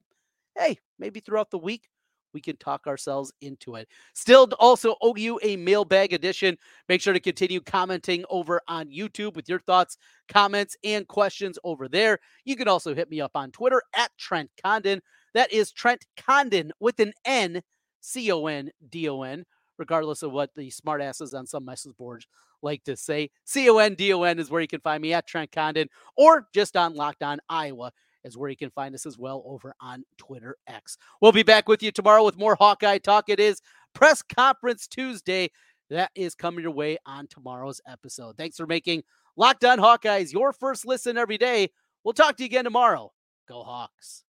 hey, 0.56 0.78
maybe 0.98 1.20
throughout 1.20 1.50
the 1.50 1.58
week 1.58 1.88
we 2.35 2.40
can 2.40 2.57
talk 2.57 2.87
ourselves 2.87 3.33
into 3.40 3.77
it. 3.77 3.88
Still, 4.12 4.49
also 4.59 4.97
owe 5.01 5.16
you 5.16 5.38
a 5.42 5.57
mailbag 5.57 6.12
edition. 6.12 6.59
Make 6.88 7.01
sure 7.01 7.14
to 7.14 7.20
continue 7.20 7.61
commenting 7.61 8.25
over 8.29 8.61
on 8.68 8.90
YouTube 8.90 9.37
with 9.37 9.49
your 9.49 9.61
thoughts, 9.61 9.97
comments, 10.29 10.77
and 10.85 11.09
questions 11.09 11.59
over 11.64 11.88
there. 11.88 12.18
You 12.44 12.57
can 12.57 12.68
also 12.68 12.94
hit 12.94 13.09
me 13.09 13.20
up 13.20 13.33
on 13.35 13.53
Twitter 13.53 13.81
at 13.97 14.11
Trent 14.18 14.51
Condon. 14.62 15.01
That 15.33 15.53
is 15.53 15.73
Trent 15.73 16.05
Condon 16.16 16.73
with 16.81 17.01
an 17.01 17.12
N, 17.25 17.62
C 18.01 18.31
O 18.31 18.47
N 18.47 18.70
D 18.90 19.09
O 19.09 19.23
N, 19.23 19.44
regardless 19.79 20.23
of 20.23 20.33
what 20.33 20.55
the 20.55 20.70
smartasses 20.70 21.35
on 21.35 21.47
some 21.47 21.64
message 21.64 21.97
boards 21.97 22.27
like 22.62 22.83
to 22.85 22.97
say. 22.97 23.31
C 23.44 23.68
O 23.70 23.79
N 23.79 23.94
D 23.94 24.12
O 24.12 24.23
N 24.23 24.38
is 24.38 24.51
where 24.51 24.61
you 24.61 24.68
can 24.68 24.81
find 24.81 25.03
me 25.03 25.12
at 25.12 25.27
Trent 25.27 25.53
Condon 25.53 25.88
or 26.16 26.49
just 26.53 26.77
on 26.77 26.94
Locked 26.94 27.23
On 27.23 27.38
Iowa 27.49 27.92
is 28.24 28.37
where 28.37 28.50
you 28.50 28.56
can 28.56 28.70
find 28.70 28.94
us 28.94 29.06
as 29.06 29.18
well 29.18 29.42
over 29.46 29.74
on 29.80 30.04
Twitter 30.16 30.56
X. 30.66 30.96
We'll 31.20 31.32
be 31.32 31.42
back 31.42 31.68
with 31.68 31.82
you 31.82 31.92
tomorrow 31.92 32.24
with 32.24 32.38
more 32.38 32.56
Hawkeye 32.56 32.98
talk. 32.98 33.28
It 33.28 33.40
is 33.40 33.60
Press 33.94 34.22
Conference 34.22 34.87
Tuesday. 34.87 35.50
That 35.90 36.10
is 36.14 36.34
coming 36.34 36.62
your 36.62 36.72
way 36.72 36.98
on 37.06 37.26
tomorrow's 37.28 37.80
episode. 37.87 38.37
Thanks 38.37 38.56
for 38.56 38.66
making 38.66 39.04
Locked 39.37 39.64
On 39.64 39.78
Hawkeyes 39.78 40.32
your 40.32 40.52
first 40.52 40.87
listen 40.87 41.18
every 41.18 41.38
day. 41.38 41.70
We'll 42.02 42.14
talk 42.14 42.37
to 42.37 42.42
you 42.42 42.46
again 42.46 42.64
tomorrow. 42.64 43.12
Go 43.48 43.62
Hawks. 43.62 44.24